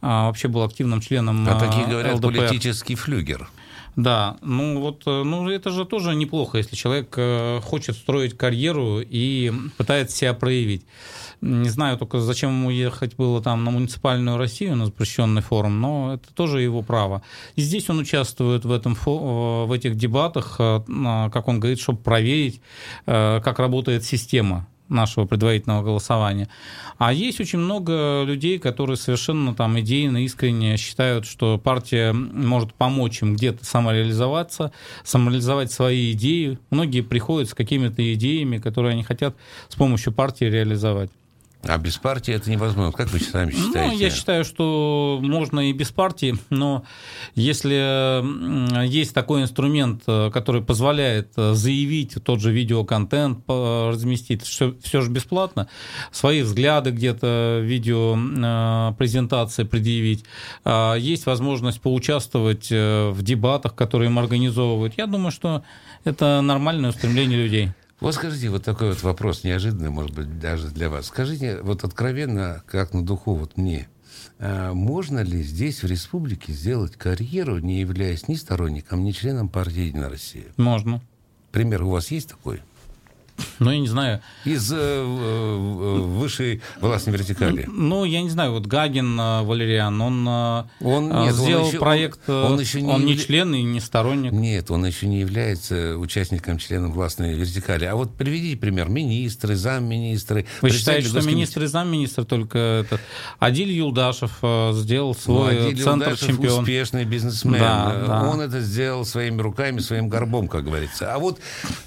вообще 0.00 0.48
был 0.48 0.62
активным 0.62 1.00
членом 1.00 1.46
А 1.48 1.58
такие 1.58 1.86
говорят 1.86 2.14
ЛДПР. 2.14 2.48
политический 2.48 2.94
флюгер. 2.94 3.48
Да, 3.96 4.36
ну 4.42 4.78
вот, 4.78 5.04
э, 5.06 5.22
ну 5.22 5.48
это 5.48 5.70
же 5.70 5.86
тоже 5.86 6.14
неплохо, 6.14 6.58
если 6.58 6.76
человек 6.76 7.14
э, 7.16 7.60
хочет 7.64 7.96
строить 7.96 8.36
карьеру 8.36 9.00
и 9.00 9.50
пытается 9.78 10.14
себя 10.14 10.34
проявить. 10.34 10.84
Не 11.40 11.68
знаю 11.68 11.98
только, 11.98 12.20
зачем 12.20 12.50
ему 12.50 12.70
ехать 12.70 13.16
было 13.16 13.42
там 13.42 13.64
на 13.64 13.70
муниципальную 13.70 14.36
Россию, 14.36 14.76
на 14.76 14.86
запрещенный 14.86 15.42
форум, 15.42 15.80
но 15.80 16.14
это 16.14 16.32
тоже 16.34 16.62
его 16.62 16.82
право. 16.82 17.22
И 17.56 17.60
здесь 17.60 17.88
он 17.90 17.98
участвует 17.98 18.64
в, 18.64 18.72
этом, 18.72 18.96
в 19.04 19.72
этих 19.72 19.96
дебатах, 19.96 20.56
э, 20.58 20.80
как 21.32 21.48
он 21.48 21.60
говорит, 21.60 21.80
чтобы 21.80 21.98
проверить, 21.98 22.60
как 23.04 23.58
работает 23.58 24.04
система 24.04 24.66
нашего 24.88 25.24
предварительного 25.24 25.82
голосования. 25.82 26.48
А 26.98 27.12
есть 27.12 27.40
очень 27.40 27.58
много 27.58 28.22
людей, 28.24 28.58
которые 28.58 28.96
совершенно 28.96 29.54
там 29.54 29.78
идейно, 29.80 30.24
искренне 30.24 30.76
считают, 30.76 31.26
что 31.26 31.58
партия 31.58 32.12
может 32.12 32.72
помочь 32.74 33.22
им 33.22 33.34
где-то 33.34 33.64
самореализоваться, 33.64 34.72
самореализовать 35.02 35.72
свои 35.72 36.12
идеи. 36.12 36.58
Многие 36.70 37.00
приходят 37.00 37.50
с 37.50 37.54
какими-то 37.54 38.14
идеями, 38.14 38.58
которые 38.58 38.92
они 38.92 39.02
хотят 39.02 39.34
с 39.68 39.74
помощью 39.74 40.12
партии 40.12 40.44
реализовать. 40.44 41.10
А 41.68 41.78
без 41.78 41.96
партии 41.96 42.34
это 42.34 42.50
невозможно. 42.50 42.92
Как 42.92 43.10
вы 43.10 43.20
сами 43.20 43.50
считаете? 43.50 43.94
Ну, 43.94 43.98
я 43.98 44.10
считаю, 44.10 44.44
что 44.44 45.18
можно 45.22 45.60
и 45.60 45.72
без 45.72 45.90
партии, 45.90 46.36
но 46.50 46.84
если 47.34 48.86
есть 48.86 49.14
такой 49.14 49.42
инструмент, 49.42 50.02
э, 50.06 50.30
который 50.32 50.62
позволяет 50.62 51.32
э, 51.36 51.54
заявить 51.54 52.16
тот 52.24 52.40
же 52.40 52.52
видеоконтент, 52.52 53.40
разместить, 53.48 54.42
все, 54.42 54.74
все 54.82 55.00
же 55.00 55.10
бесплатно, 55.10 55.68
свои 56.10 56.42
взгляды 56.42 56.90
где-то, 56.90 57.60
видео 57.62 58.16
э, 58.16 58.94
презентации 58.98 59.64
предъявить, 59.64 60.24
а 60.64 60.94
есть 60.94 61.26
возможность 61.26 61.80
поучаствовать 61.80 62.70
в 62.70 63.18
дебатах, 63.22 63.74
которые 63.74 64.10
им 64.10 64.18
организовывают, 64.18 64.94
я 64.96 65.06
думаю, 65.06 65.30
что 65.30 65.62
это 66.04 66.40
нормальное 66.40 66.90
устремление 66.90 67.42
людей. 67.42 67.70
Вот 68.00 68.14
скажите, 68.14 68.50
вот 68.50 68.62
такой 68.62 68.90
вот 68.90 69.02
вопрос 69.02 69.42
неожиданный, 69.42 69.90
может 69.90 70.14
быть, 70.14 70.38
даже 70.38 70.68
для 70.68 70.90
вас. 70.90 71.06
Скажите, 71.06 71.60
вот 71.62 71.82
откровенно, 71.82 72.62
как 72.66 72.92
на 72.92 73.04
духу, 73.04 73.34
вот 73.34 73.56
мне, 73.56 73.88
а 74.38 74.74
можно 74.74 75.20
ли 75.20 75.42
здесь, 75.42 75.82
в 75.82 75.86
республике, 75.86 76.52
сделать 76.52 76.96
карьеру, 76.96 77.58
не 77.58 77.80
являясь 77.80 78.28
ни 78.28 78.34
сторонником, 78.34 79.02
ни 79.02 79.12
членом 79.12 79.48
партии 79.48 79.86
«Единая 79.86 80.10
Россия»? 80.10 80.46
Можно. 80.56 81.00
Пример 81.52 81.84
у 81.84 81.90
вас 81.90 82.10
есть 82.10 82.28
такой? 82.28 82.60
Ну, 83.58 83.70
я 83.70 83.78
не 83.78 83.88
знаю. 83.88 84.20
Из 84.44 84.70
э, 84.72 84.76
э, 84.76 85.98
высшей 86.00 86.62
властной 86.80 87.14
вертикали. 87.14 87.64
Ну, 87.66 88.04
я 88.04 88.22
не 88.22 88.30
знаю, 88.30 88.52
вот 88.52 88.66
Гагин 88.66 89.18
э, 89.18 89.42
Валериан, 89.42 90.00
он, 90.00 90.26
э, 90.28 90.64
он 90.80 91.08
нет, 91.08 91.34
сделал 91.34 91.62
он 91.62 91.68
еще, 91.68 91.78
проект, 91.78 92.28
он, 92.28 92.52
он, 92.52 92.60
еще 92.60 92.82
не, 92.82 92.92
он 92.92 93.04
не 93.04 93.16
член 93.16 93.54
и 93.54 93.62
не 93.62 93.80
сторонник. 93.80 94.32
Нет, 94.32 94.70
он 94.70 94.84
еще 94.84 95.06
не 95.06 95.20
является 95.20 95.96
участником, 95.96 96.58
членом 96.58 96.92
властной 96.92 97.34
вертикали. 97.34 97.84
А 97.84 97.96
вот 97.96 98.14
приведите 98.14 98.56
пример. 98.56 98.88
Министры, 98.88 99.56
замминистры. 99.56 100.46
Вы 100.60 100.70
считаете, 100.70 101.08
что 101.08 101.22
министр 101.22 101.64
и 101.64 101.66
замминистр 101.66 102.24
только 102.24 102.58
это... 102.58 103.00
Адиль 103.38 103.72
Юлдашев 103.72 104.32
сделал 104.72 105.14
свой 105.14 105.54
ну, 105.54 105.66
Адиль 105.68 105.82
центр 105.82 106.08
Юлдашев 106.08 106.28
чемпион. 106.28 106.60
успешный 106.60 107.04
бизнесмен. 107.04 107.60
Да, 107.60 108.04
да. 108.06 108.22
Он 108.30 108.40
это 108.40 108.60
сделал 108.60 109.04
своими 109.04 109.40
руками, 109.40 109.80
своим 109.80 110.08
горбом, 110.08 110.48
как 110.48 110.64
говорится. 110.64 111.14
А 111.14 111.18
вот 111.18 111.40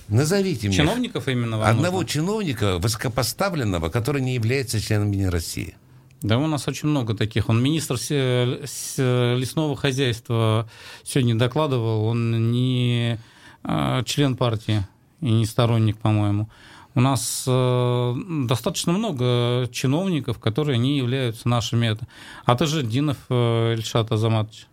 назовите 0.07 0.67
мне... 0.67 0.77
Чиновников 0.77 1.27
именно 1.27 1.38
вам 1.45 1.61
Одного 1.63 1.97
нужно? 2.01 2.09
чиновника, 2.09 2.79
высокопоставленного, 2.79 3.89
который 3.89 4.21
не 4.21 4.35
является 4.35 4.79
членом 4.79 5.11
Единой 5.11 5.29
России. 5.29 5.75
Да, 6.21 6.37
у 6.37 6.47
нас 6.47 6.67
очень 6.67 6.89
много 6.89 7.15
таких. 7.15 7.49
Он 7.49 7.63
министр 7.63 7.95
лесного 7.95 9.75
хозяйства 9.75 10.69
сегодня 11.03 11.35
докладывал, 11.35 12.05
он 12.05 12.51
не 12.51 13.17
а, 13.63 14.03
член 14.03 14.35
партии 14.35 14.85
и 15.21 15.31
не 15.31 15.45
сторонник, 15.45 15.97
по-моему. 15.97 16.49
У 16.95 17.01
нас 17.01 17.45
э, 17.47 18.15
достаточно 18.47 18.91
много 18.91 19.69
чиновников, 19.71 20.39
которые 20.39 20.77
не 20.79 20.97
являются 20.97 21.47
нашими. 21.47 21.87
Это. 21.87 22.07
А 22.45 22.55
ты 22.55 22.65
же 22.65 22.83
Динов 22.83 23.17
э, 23.29 23.73
Ильшат 23.73 24.11
Азаматович. 24.11 24.67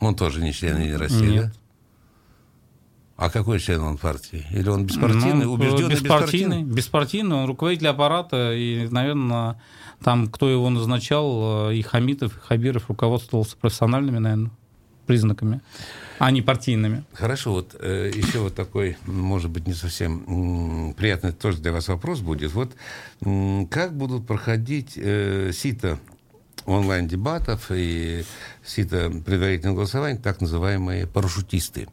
Он 0.00 0.14
тоже 0.14 0.42
не 0.42 0.52
член 0.52 0.96
России, 0.96 1.26
Нет. 1.26 1.44
да? 1.44 1.52
А 3.16 3.30
какой 3.30 3.58
член 3.58 3.80
он 3.80 3.96
партии? 3.96 4.44
Или 4.50 4.68
он 4.68 4.84
беспартийный, 4.84 5.46
ну, 5.46 5.52
убежденный 5.54 5.94
беспартийный, 5.94 6.62
беспартийный? 6.62 6.62
Беспартийный, 6.62 7.36
он 7.36 7.46
руководитель 7.46 7.88
аппарата, 7.88 8.52
и, 8.54 8.86
наверное, 8.90 9.58
там, 10.02 10.28
кто 10.28 10.50
его 10.50 10.68
назначал, 10.68 11.70
э, 11.70 11.76
и 11.76 11.82
Хамитов, 11.82 12.36
и 12.36 12.40
Хабиров 12.40 12.88
руководствовался 12.88 13.56
профессиональными, 13.56 14.18
наверное, 14.18 14.50
признаками, 15.06 15.62
а 16.18 16.30
не 16.30 16.42
партийными. 16.42 17.04
Хорошо, 17.14 17.52
вот 17.52 17.74
э, 17.80 18.10
еще 18.14 18.40
вот 18.40 18.54
такой, 18.54 18.98
может 19.06 19.50
быть, 19.50 19.66
не 19.66 19.72
совсем 19.72 20.92
приятный 20.94 21.32
тоже 21.32 21.58
для 21.58 21.72
вас 21.72 21.88
вопрос 21.88 22.20
будет. 22.20 22.52
Вот 22.52 22.74
как 23.70 23.96
будут 23.96 24.26
проходить 24.26 24.94
э, 24.96 25.52
сито 25.54 25.98
онлайн-дебатов 26.66 27.70
и 27.70 28.24
сито 28.64 29.10
предварительного 29.24 29.76
голосования 29.76 30.18
так 30.18 30.40
называемые 30.40 31.06
парашютисты? 31.06 31.88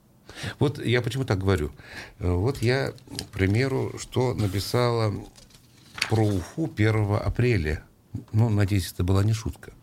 Вот 0.59 0.83
я 0.83 1.01
почему 1.01 1.25
так 1.25 1.39
говорю. 1.39 1.71
Вот 2.19 2.61
я, 2.61 2.91
к 2.91 3.25
примеру, 3.31 3.93
что 3.99 4.33
написала 4.33 5.13
про 6.09 6.25
Уфу 6.25 6.71
1 6.75 7.15
апреля. 7.15 7.83
Ну, 8.31 8.49
надеюсь, 8.49 8.91
это 8.91 9.03
была 9.03 9.23
не 9.23 9.33
шутка. 9.33 9.73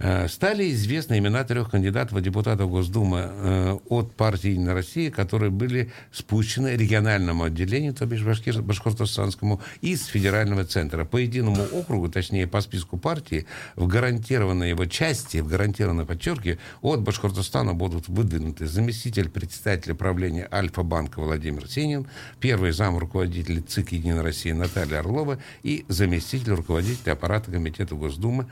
Э, 0.00 0.28
стали 0.28 0.70
известны 0.70 1.18
имена 1.18 1.42
трех 1.42 1.70
кандидатов 1.70 2.18
в 2.18 2.20
депутаты 2.20 2.64
Госдумы 2.64 3.18
э, 3.20 3.78
от 3.88 4.14
партии 4.14 4.50
«Единая 4.50 4.74
Россия», 4.74 5.10
которые 5.10 5.50
были 5.50 5.90
спущены 6.12 6.76
региональному 6.76 7.44
отделению, 7.44 7.94
то 7.94 8.06
бишь 8.06 8.22
Башкир, 8.22 8.62
Башкортостанскому, 8.62 9.60
из 9.80 10.06
федерального 10.06 10.64
центра. 10.64 11.04
По 11.04 11.16
единому 11.16 11.64
округу, 11.72 12.08
точнее, 12.08 12.46
по 12.46 12.60
списку 12.60 12.96
партии, 12.96 13.46
в 13.74 13.88
гарантированной 13.88 14.70
его 14.70 14.84
части, 14.86 15.38
в 15.38 15.48
гарантированной 15.48 16.06
подчерке, 16.06 16.58
от 16.80 17.00
Башкортостана 17.00 17.74
будут 17.74 18.08
выдвинуты 18.08 18.68
заместитель 18.68 19.28
председателя 19.28 19.94
правления 19.94 20.48
Альфа-банка 20.52 21.20
Владимир 21.20 21.68
Сенин, 21.68 22.06
первый 22.38 22.70
зам 22.70 22.98
руководителя 22.98 23.62
ЦИК 23.62 23.92
«Единая 23.92 24.22
Россия» 24.22 24.54
Наталья 24.54 25.00
Орлова 25.00 25.38
и 25.64 25.84
заместитель 25.88 26.52
руководителя 26.52 27.12
аппарата 27.14 27.50
Комитета 27.50 27.96
Госдумы 27.96 28.46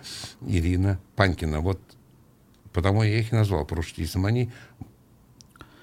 Ирина 0.45 0.99
Панкина. 1.37 1.61
Вот 1.61 1.81
потому 2.73 3.03
я 3.03 3.19
их 3.19 3.33
и 3.33 3.37
назвал 3.37 3.65
проштистом. 3.67 4.27
Они 4.27 4.51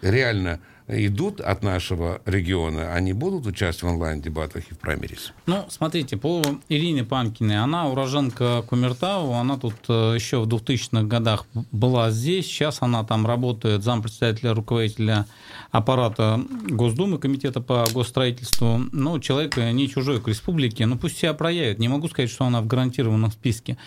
реально 0.01 0.59
идут 0.87 1.39
от 1.39 1.63
нашего 1.63 2.21
региона, 2.25 2.93
они 2.93 3.13
будут 3.13 3.45
участвовать 3.45 3.93
в 3.93 3.95
онлайн-дебатах 3.95 4.63
и 4.69 4.73
в 4.73 4.79
праймерис? 4.79 5.33
Ну, 5.45 5.65
смотрите, 5.69 6.17
по 6.17 6.41
Ирине 6.69 7.03
Панкиной, 7.03 7.59
она 7.59 7.87
уроженка 7.87 8.63
Кумертау, 8.67 9.33
она 9.33 9.57
тут 9.57 9.75
э, 9.87 10.13
еще 10.15 10.39
в 10.39 10.47
2000-х 10.47 11.03
годах 11.03 11.45
была 11.71 12.11
здесь, 12.11 12.45
сейчас 12.45 12.81
она 12.81 13.03
там 13.03 13.25
работает 13.25 13.83
зампредседателя, 13.83 14.53
руководителя 14.53 15.25
аппарата 15.71 16.39
Госдумы, 16.67 17.17
комитета 17.17 17.61
по 17.61 17.85
госстроительству. 17.93 18.81
Ну, 18.91 19.19
человек 19.19 19.57
не 19.57 19.89
чужой 19.89 20.21
к 20.21 20.27
республике, 20.27 20.85
ну 20.85 20.97
пусть 20.97 21.17
себя 21.17 21.33
проявит. 21.33 21.79
Не 21.79 21.87
могу 21.87 22.07
сказать, 22.07 22.29
что 22.29 22.45
она 22.45 22.61
в 22.61 22.67
гарантированном 22.67 23.31
списке. 23.31 23.77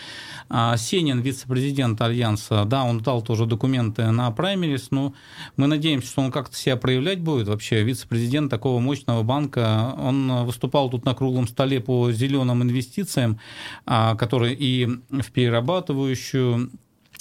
А 0.48 0.76
Сенин, 0.76 1.20
вице-президент 1.20 2.00
Альянса, 2.00 2.64
да, 2.64 2.84
он 2.84 3.00
дал 3.00 3.22
тоже 3.22 3.46
документы 3.46 4.10
на 4.10 4.30
праймерис, 4.30 4.90
но 4.90 5.14
мы 5.56 5.66
надеемся, 5.66 6.08
что 6.08 6.22
он 6.22 6.32
как-то 6.32 6.56
себя 6.56 6.76
проявлять 6.86 7.18
будет. 7.18 7.48
Вообще, 7.48 7.82
вице-президент 7.82 8.48
такого 8.48 8.78
мощного 8.78 9.24
банка, 9.24 9.92
он 9.98 10.44
выступал 10.44 10.88
тут 10.88 11.04
на 11.04 11.16
круглом 11.16 11.48
столе 11.48 11.80
по 11.80 12.12
зеленым 12.12 12.62
инвестициям, 12.62 13.40
а, 13.86 14.14
которые 14.14 14.54
и 14.54 14.86
в 14.86 15.32
перерабатывающую 15.32 16.70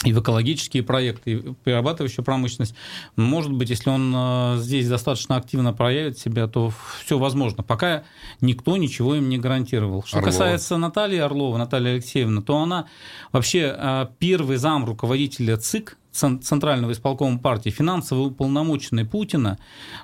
и 0.03 0.13
в 0.13 0.21
экологические 0.21 0.83
проекты, 0.83 1.31
и 1.31 1.35
в 1.37 1.55
перерабатывающую 1.55 2.23
промышленность. 2.23 2.75
Может 3.15 3.53
быть, 3.53 3.71
если 3.71 3.89
он 3.89 4.13
э, 4.15 4.57
здесь 4.59 4.87
достаточно 4.87 5.35
активно 5.37 5.73
проявит 5.73 6.19
себя, 6.19 6.47
то 6.47 6.71
все 7.03 7.17
возможно. 7.17 7.63
Пока 7.63 8.03
никто 8.39 8.77
ничего 8.77 9.15
им 9.15 9.29
не 9.29 9.39
гарантировал. 9.39 10.03
Что 10.05 10.17
Орлова. 10.17 10.31
касается 10.31 10.77
Натальи 10.77 11.17
Орлова, 11.17 11.57
Натальи 11.57 11.93
Алексеевны, 11.93 12.43
то 12.43 12.57
она 12.57 12.85
вообще 13.31 13.75
э, 13.75 14.07
первый 14.19 14.57
зам 14.57 14.85
руководителя 14.85 15.57
ЦИК, 15.57 15.97
Центрального 16.15 16.91
исполкома 16.91 17.39
партии, 17.39 17.69
финансово 17.69 18.21
уполномоченный 18.21 19.05
Путина, 19.05 19.57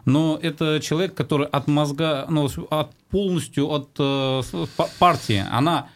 но 0.05 0.37
это 0.41 0.79
человек, 0.81 1.15
который 1.15 1.47
от 1.47 1.67
мозга, 1.67 2.25
ну, 2.29 2.49
от, 2.69 2.95
полностью 3.09 3.69
от 3.69 3.89
э, 3.97 4.41
партии, 4.99 5.43
она 5.51 5.87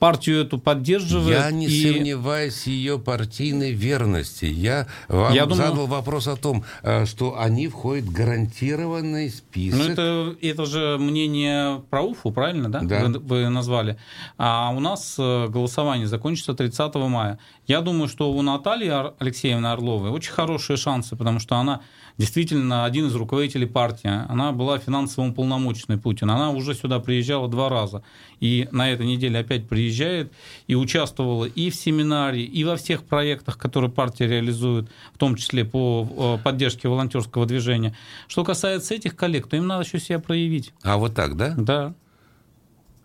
партию 0.00 0.40
эту 0.40 0.58
поддерживает. 0.58 1.38
Я 1.38 1.50
не 1.50 1.66
и... 1.66 1.92
сомневаюсь 1.92 2.62
в 2.62 2.66
ее 2.66 2.98
партийной 2.98 3.72
верности. 3.72 4.46
Я 4.46 4.86
вам 5.08 5.32
Я 5.32 5.46
думаю... 5.46 5.68
задал 5.68 5.86
вопрос 5.86 6.26
о 6.26 6.36
том, 6.36 6.64
э, 6.82 7.04
что 7.06 7.38
они 7.38 7.68
входят 7.68 8.06
в 8.06 8.12
гарантированный 8.12 9.30
список. 9.30 9.78
Ну, 9.78 9.84
это, 9.92 10.36
это 10.40 10.66
же 10.66 10.96
мнение 10.98 11.82
про 11.90 12.02
УФУ, 12.02 12.32
правильно, 12.32 12.68
да? 12.70 12.80
да. 12.80 13.04
Вы, 13.04 13.18
вы 13.18 13.48
назвали. 13.50 13.98
А 14.38 14.72
у 14.74 14.80
нас 14.80 15.16
э, 15.18 15.48
голосование 15.48 16.06
закончится 16.06 16.54
30 16.54 16.94
мая. 16.94 17.38
Я 17.66 17.82
думаю, 17.82 18.08
что 18.08 18.32
у 18.32 18.42
Натальи 18.42 18.90
Алексеевны 19.22 19.66
Орловой 19.66 20.10
очень 20.10 20.32
хорошие 20.32 20.78
шансы, 20.78 21.14
потому 21.14 21.38
что 21.40 21.56
она 21.56 21.82
действительно 22.20 22.84
один 22.84 23.06
из 23.06 23.14
руководителей 23.14 23.64
партии. 23.64 24.10
Она 24.28 24.52
была 24.52 24.78
финансовым 24.78 25.32
полномочной 25.32 25.96
Путина. 25.96 26.36
Она 26.36 26.50
уже 26.50 26.74
сюда 26.74 27.00
приезжала 27.00 27.48
два 27.48 27.70
раза. 27.70 28.02
И 28.40 28.68
на 28.72 28.90
этой 28.90 29.06
неделе 29.06 29.38
опять 29.38 29.66
приезжает 29.66 30.30
и 30.66 30.74
участвовала 30.74 31.46
и 31.46 31.70
в 31.70 31.74
семинаре, 31.74 32.42
и 32.42 32.62
во 32.62 32.76
всех 32.76 33.04
проектах, 33.04 33.56
которые 33.56 33.90
партия 33.90 34.26
реализует, 34.26 34.90
в 35.14 35.18
том 35.18 35.34
числе 35.34 35.64
по 35.64 36.36
э, 36.38 36.44
поддержке 36.44 36.88
волонтерского 36.88 37.46
движения. 37.46 37.96
Что 38.28 38.44
касается 38.44 38.94
этих 38.94 39.16
коллег, 39.16 39.46
то 39.46 39.56
им 39.56 39.66
надо 39.66 39.84
еще 39.84 39.98
себя 39.98 40.18
проявить. 40.18 40.74
А 40.82 40.98
вот 40.98 41.14
так, 41.14 41.38
да? 41.38 41.54
Да. 41.56 41.94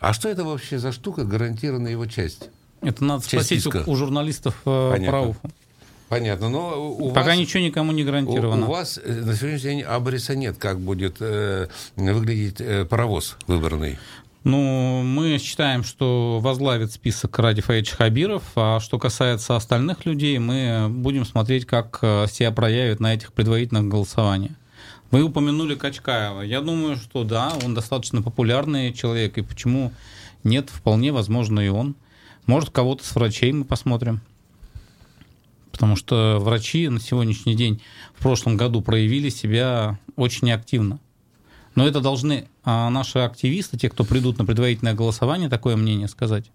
А 0.01 0.12
что 0.12 0.28
это 0.28 0.43
вообще 0.43 0.78
за 0.78 0.91
штука, 0.91 1.23
гарантированная 1.23 1.91
его 1.91 2.06
часть? 2.06 2.49
Это 2.82 3.06
надо 3.06 3.21
часть 3.25 3.47
спросить 3.47 3.88
у, 3.88 3.91
у 3.91 3.95
журналистов 3.95 4.62
э, 4.65 4.91
Понятно. 4.91 5.10
про 5.10 5.21
УФУ. 5.30 5.51
Понятно, 6.10 6.50
но 6.50 6.96
у 6.98 7.10
Пока 7.10 7.30
вас, 7.30 7.38
ничего 7.38 7.63
никому 7.63 7.91
не 7.91 8.04
гарантировано. 8.04 8.68
У, 8.68 8.70
у 8.70 8.72
вас 8.72 9.00
э, 9.04 9.12
на 9.12 9.36
сегодняшний 9.36 9.70
день 9.70 9.82
абриса 9.82 10.36
нет, 10.36 10.58
как 10.58 10.80
будет 10.80 11.18
э, 11.20 11.68
выглядеть 11.96 12.62
э, 12.62 12.86
паровоз 12.86 13.38
выбранный. 13.48 13.98
Ну, 14.44 15.02
мы 15.02 15.39
считаем, 15.39 15.84
что 15.84 16.39
возглавит 16.39 16.91
список 16.91 17.39
Ради 17.39 17.63
Фаевич 17.63 17.89
Хабиров, 17.89 18.44
а 18.56 18.80
что 18.80 19.00
касается 19.00 19.56
остальных 19.56 20.06
людей, 20.06 20.38
мы 20.38 20.86
будем 20.88 21.26
смотреть, 21.26 21.65
как 21.65 21.98
э, 22.04 22.28
себя 22.30 22.52
проявят 22.52 23.00
на 23.00 23.15
этих 23.15 23.34
предварительных 23.34 23.88
голосованиях. 23.88 24.52
Вы 25.10 25.24
упомянули 25.24 25.74
Качкаева. 25.74 26.41
Я 26.41 26.62
думаю, 26.62 26.98
что 26.98 27.24
да, 27.24 27.54
он 27.63 27.74
достаточно 27.74 28.22
популярный 28.22 28.94
человек, 28.94 29.39
и 29.39 29.41
почему 29.41 29.91
нет, 30.44 30.70
вполне 30.70 31.12
возможно 31.12 31.60
и 31.60 31.70
он. 31.70 31.96
Может, 32.46 32.70
кого-то 32.70 33.04
с 33.04 33.15
врачей 33.15 33.52
мы 33.52 33.65
посмотрим 33.65 34.22
потому 35.75 35.97
что 35.97 36.38
врачи 36.39 36.88
на 36.88 37.01
сегодняшний 37.01 37.53
день 37.53 37.81
в 38.13 38.21
прошлом 38.21 38.55
году 38.55 38.81
проявили 38.81 39.27
себя 39.27 39.99
очень 40.15 40.49
активно. 40.49 40.99
Но 41.75 41.85
это 41.85 41.99
должны 41.99 42.47
а, 42.63 42.89
наши 42.89 43.19
активисты, 43.19 43.77
те, 43.77 43.89
кто 43.89 44.05
придут 44.05 44.38
на 44.38 44.45
предварительное 44.45 44.93
голосование, 44.93 45.49
такое 45.49 45.75
мнение 45.75 46.07
сказать. 46.07 46.45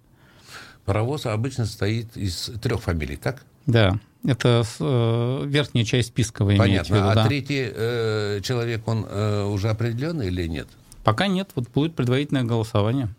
Паровоз 0.87 1.27
обычно 1.27 1.67
состоит 1.67 2.17
из 2.17 2.51
трех 2.63 2.81
фамилий, 2.81 3.17
так? 3.17 3.45
Да, 3.67 4.01
это 4.25 4.65
э, 4.79 5.45
верхняя 5.45 5.85
часть 5.85 6.09
списка 6.09 6.43
вы 6.43 6.57
Понятно. 6.57 6.71
имеете 6.71 6.95
в 6.95 6.97
виду. 6.97 7.09
А 7.09 7.15
да. 7.15 7.27
третий 7.27 7.71
э, 7.71 8.41
человек, 8.43 8.89
он 8.89 9.05
э, 9.07 9.45
уже 9.45 9.69
определенный 9.69 10.29
или 10.29 10.47
нет? 10.47 10.67
Пока 11.05 11.27
нет, 11.27 11.51
вот 11.55 11.69
будет 11.69 11.95
предварительное 11.95 12.45
голосование. 12.45 13.11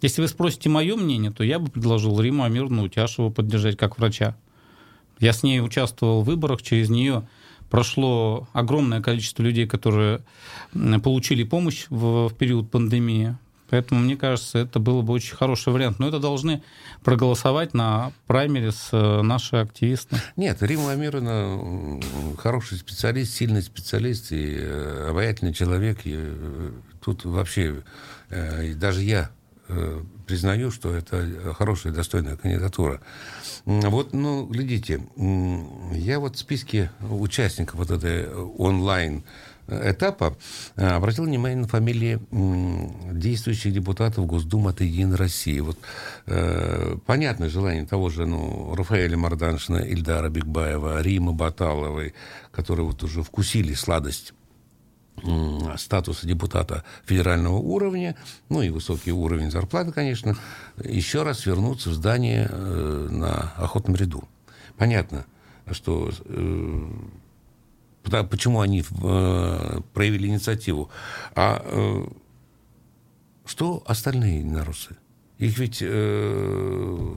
Если 0.00 0.22
вы 0.22 0.28
спросите 0.28 0.70
мое 0.70 0.96
мнение, 0.96 1.30
то 1.30 1.44
я 1.44 1.58
бы 1.58 1.70
предложил 1.70 2.18
Риму 2.18 2.44
Амировну 2.44 2.84
Утяшеву 2.84 3.30
поддержать 3.30 3.76
как 3.76 3.98
врача. 3.98 4.34
Я 5.20 5.32
с 5.32 5.42
ней 5.42 5.60
участвовал 5.60 6.22
в 6.22 6.26
выборах, 6.26 6.62
через 6.62 6.90
нее 6.90 7.26
прошло 7.70 8.48
огромное 8.52 9.00
количество 9.00 9.42
людей, 9.42 9.66
которые 9.66 10.20
получили 11.02 11.42
помощь 11.44 11.86
в, 11.90 12.28
в 12.28 12.34
период 12.34 12.70
пандемии. 12.70 13.36
Поэтому, 13.70 14.00
мне 14.00 14.16
кажется, 14.16 14.58
это 14.58 14.78
было 14.78 15.02
бы 15.02 15.12
очень 15.12 15.34
хороший 15.34 15.72
вариант. 15.72 15.98
Но 15.98 16.06
это 16.06 16.20
должны 16.20 16.62
проголосовать 17.02 17.74
на 17.74 18.12
праймерис 18.26 18.90
э, 18.92 19.22
наши 19.22 19.56
активисты. 19.56 20.16
Нет, 20.36 20.62
Рима 20.62 20.92
Амировна 20.92 22.00
хороший 22.38 22.78
специалист, 22.78 23.32
сильный 23.32 23.62
специалист 23.62 24.30
и 24.30 24.54
э, 24.56 25.08
обаятельный 25.10 25.52
человек. 25.52 26.00
И 26.04 26.12
э, 26.14 26.70
тут 27.04 27.24
вообще 27.24 27.82
даже 28.76 29.02
я 29.02 29.30
признаю, 30.26 30.70
что 30.70 30.94
это 30.94 31.54
хорошая, 31.56 31.92
достойная 31.92 32.36
кандидатура. 32.36 33.00
Вот, 33.64 34.12
ну, 34.12 34.46
глядите, 34.46 35.00
я 35.16 36.20
вот 36.20 36.36
в 36.36 36.38
списке 36.38 36.90
участников 37.00 37.78
вот 37.78 37.90
этой 37.90 38.28
онлайн 38.30 39.24
этапа 39.68 40.36
э, 40.76 40.86
обратил 40.86 41.24
внимание 41.24 41.58
на 41.58 41.68
фамилии 41.68 42.20
действующих 43.12 43.72
депутатов 43.72 44.26
Госдумы 44.26 44.70
от 44.70 44.80
«Единой 44.80 45.16
России». 45.16 45.60
Вот, 45.60 45.78
э, 46.26 46.96
понятное 47.06 47.48
желание 47.48 47.86
того 47.86 48.10
же 48.10 48.26
ну, 48.26 48.74
Рафаэля 48.74 49.16
Марданшина, 49.16 49.78
Ильдара 49.78 50.28
Бигбаева, 50.28 51.00
Римы 51.00 51.32
Баталовой, 51.32 52.14
которые 52.52 52.86
вот 52.86 53.02
уже 53.02 53.22
вкусили 53.22 53.74
сладость 53.74 54.34
статуса 55.76 56.26
депутата 56.26 56.84
федерального 57.04 57.56
уровня, 57.56 58.16
ну 58.48 58.62
и 58.62 58.70
высокий 58.70 59.12
уровень 59.12 59.50
зарплаты, 59.50 59.92
конечно, 59.92 60.36
еще 60.82 61.22
раз 61.22 61.46
вернуться 61.46 61.90
в 61.90 61.94
здание 61.94 62.48
э, 62.50 63.08
на 63.10 63.52
охотном 63.56 63.96
ряду. 63.96 64.28
Понятно, 64.76 65.26
что 65.70 66.10
э, 66.24 66.90
почему 68.30 68.60
они 68.60 68.82
э, 68.82 69.80
проявили 69.92 70.28
инициативу. 70.28 70.90
А 71.34 71.64
что 73.46 73.82
остальные 73.86 74.40
единорусы? 74.40 74.96
Их 75.38 75.58
ведь 75.58 75.78
э, 75.80 77.14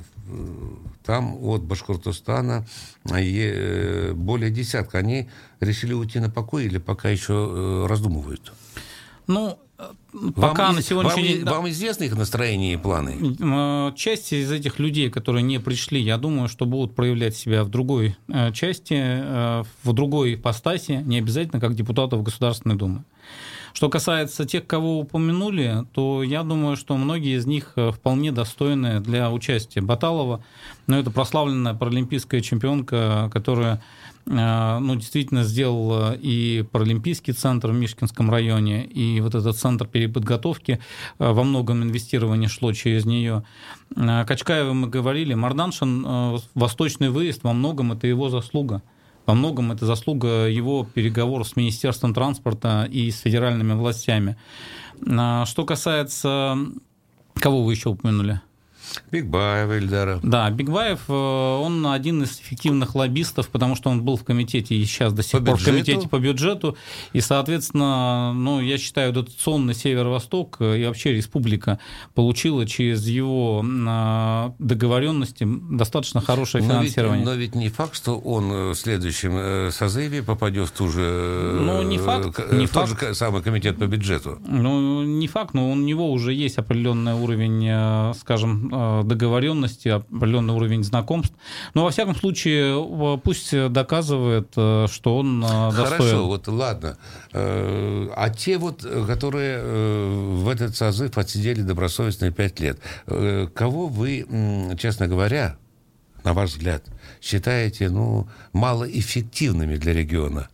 там 1.06 1.38
от 1.44 1.64
Башкортостана 1.64 2.66
э, 3.10 4.14
более 4.14 4.52
десятка. 4.52 5.00
Они 5.00 5.30
решили 5.60 5.94
уйти 5.94 6.20
на 6.20 6.30
покой 6.30 6.66
или 6.66 6.78
пока 6.78 7.10
еще 7.10 7.34
э, 7.34 7.88
раздумывают? 7.88 8.54
Ну, 9.28 9.60
Пока 10.36 10.68
вам, 10.68 10.76
на 10.76 10.82
сегодняшний 10.82 11.22
вам, 11.22 11.32
день... 11.32 11.44
Вам 11.46 11.70
известны 11.70 12.06
их 12.06 12.18
настроения 12.18 12.74
и 12.74 12.78
планы? 12.78 13.94
Часть 13.96 14.34
из 14.34 14.52
этих 14.52 14.80
людей, 14.80 15.12
которые 15.12 15.44
не 15.44 15.60
пришли, 15.60 16.02
я 16.02 16.18
думаю, 16.18 16.50
что 16.50 16.66
будут 16.66 16.96
проявлять 16.96 17.36
себя 17.36 17.64
в 17.64 17.70
другой 17.70 18.18
э, 18.28 18.52
части, 18.54 18.96
э, 18.98 19.64
в 19.84 19.94
другой 19.94 20.34
ипостаси, 20.34 21.04
не 21.06 21.20
обязательно 21.20 21.60
как 21.60 21.76
депутатов 21.76 22.24
Государственной 22.24 22.76
Думы. 22.76 23.04
Что 23.78 23.90
касается 23.90 24.46
тех, 24.46 24.66
кого 24.66 24.98
упомянули, 24.98 25.86
то 25.94 26.24
я 26.24 26.42
думаю, 26.42 26.76
что 26.78 26.98
многие 26.98 27.38
из 27.38 27.46
них 27.46 27.74
э, 27.76 27.92
вполне 27.92 28.32
достойны 28.32 29.00
для 29.02 29.32
участия. 29.32 29.82
Баталова, 29.82 30.44
ну, 30.88 30.98
это 30.98 31.12
прославленная 31.12 31.76
паралимпийская 31.76 32.42
чемпионка, 32.42 33.30
которая 33.32 33.84
Э, 34.30 34.80
ну, 34.80 34.96
действительно 34.96 35.44
сделал 35.44 36.12
э, 36.12 36.18
и 36.18 36.66
Паралимпийский 36.72 37.34
центр 37.34 37.70
в 37.70 37.74
Мишкинском 37.74 38.30
районе, 38.30 38.86
и 38.86 39.22
вот 39.22 39.36
этот 39.36 39.56
центр 39.58 39.88
переподготовки 39.88 40.80
э, 41.20 41.32
во 41.32 41.44
многом 41.44 41.84
инвестирование 41.84 42.50
шло 42.50 42.74
через 42.74 43.06
нее. 43.06 43.44
Качкаева 43.96 44.74
мы 44.74 44.88
говорили, 44.88 45.34
Марданшин, 45.34 46.40
восточный 46.54 47.10
выезд, 47.10 47.44
во 47.44 47.54
многом 47.54 47.94
это 47.94 48.06
его 48.08 48.30
заслуга. 48.30 48.82
Во 49.28 49.34
многом 49.36 49.74
это 49.74 49.86
заслуга 49.86 50.48
его 50.48 50.86
переговоров 50.86 51.50
с 51.50 51.56
Министерством 51.58 52.14
транспорта 52.14 52.88
и 52.90 53.12
с 53.12 53.20
федеральными 53.20 53.74
властями. 53.74 54.38
Что 55.00 55.66
касается... 55.66 56.58
Кого 57.36 57.64
вы 57.64 57.74
еще 57.74 57.90
упомянули? 57.90 58.42
Бигбаев 59.12 59.72
Ильдара. 59.72 60.20
Да, 60.24 60.50
Бигбаев, 60.50 61.02
э, 61.08 61.14
он 61.14 61.86
один 61.88 62.24
из 62.24 62.40
эффективных 62.40 62.96
лоббистов, 62.96 63.50
потому 63.50 63.76
что 63.76 63.90
он 63.90 64.04
был 64.04 64.18
в 64.18 64.24
комитете 64.24 64.76
и 64.76 64.86
сейчас 64.86 65.14
до 65.14 65.24
сих 65.24 65.32
по 65.32 65.38
пор 65.40 65.56
бюджету? 65.56 65.62
в 65.62 65.66
комитете 65.66 66.10
по 66.10 66.20
бюджету. 66.20 66.78
И, 67.14 67.22
соответственно, 67.22 68.34
ну, 68.34 68.60
я 68.60 68.78
считаю, 68.78 69.14
дотационный 69.14 69.74
Северо-Восток 69.74 70.58
и 70.62 70.86
вообще 70.86 71.14
республика 71.14 71.80
получила 72.14 72.66
через 72.66 73.08
его 73.08 73.64
э, 73.66 74.52
договоренности 74.60 75.48
достаточно 75.72 76.22
хорошее 76.22 76.64
но 76.64 76.74
финансирование. 76.74 77.20
Ведь, 77.20 77.26
но 77.26 77.34
ведь 77.34 77.56
не 77.56 77.70
факт, 77.70 77.96
что 77.96 78.18
он 78.18 78.72
в 78.72 78.76
следующем 78.76 79.34
э, 79.38 79.72
созыве 79.72 80.24
попадет 80.24 80.70
в 80.70 80.72
ту 80.72 80.90
же... 80.90 81.60
Ну, 81.62 81.82
не 81.84 81.98
факт. 81.98 82.40
Не 82.52 82.66
в 82.66 82.72
факт. 82.72 82.90
тот 82.90 83.10
же 83.10 83.16
самый 83.16 83.42
комитет 83.42 83.78
по 83.78 83.86
бюджету. 83.86 84.40
Ну, 84.48 85.04
не 85.04 85.28
факт, 85.28 85.54
но 85.54 85.72
у 85.72 85.76
него 85.76 86.12
уже 86.12 86.34
есть 86.34 86.58
определенный 86.58 87.14
уровень, 87.14 88.14
скажем, 88.20 88.72
Э, 88.77 88.77
договоренности, 89.04 89.90
определенный 89.90 90.54
уровень 90.54 90.84
знакомств. 90.84 91.36
Но, 91.74 91.84
во 91.84 91.92
всяком 91.92 92.16
случае, 92.16 93.20
пусть 93.24 93.52
доказывает, 93.70 94.52
э, 94.56 94.88
что 94.92 95.18
он 95.18 95.44
э, 95.44 95.48
достоин. 95.72 95.98
Хорошо, 95.98 96.28
вот 96.28 96.48
ладно. 96.48 96.98
А 97.34 98.30
те 98.36 98.58
вот, 98.58 98.82
которые 98.82 99.62
в 100.38 100.48
этот 100.50 100.76
созыв 100.76 101.18
отсидели 101.18 101.62
добросовестно 101.62 102.32
пять 102.32 102.60
лет, 102.60 102.80
кого 103.54 103.88
вы, 103.88 104.26
честно 104.80 105.08
говоря, 105.08 105.58
на 106.24 106.34
ваш 106.34 106.52
взгляд, 106.52 106.84
считаете 107.22 107.90
ну, 107.90 108.28
малоэффективными 108.54 109.76
для 109.76 109.94
региона? 109.94 110.50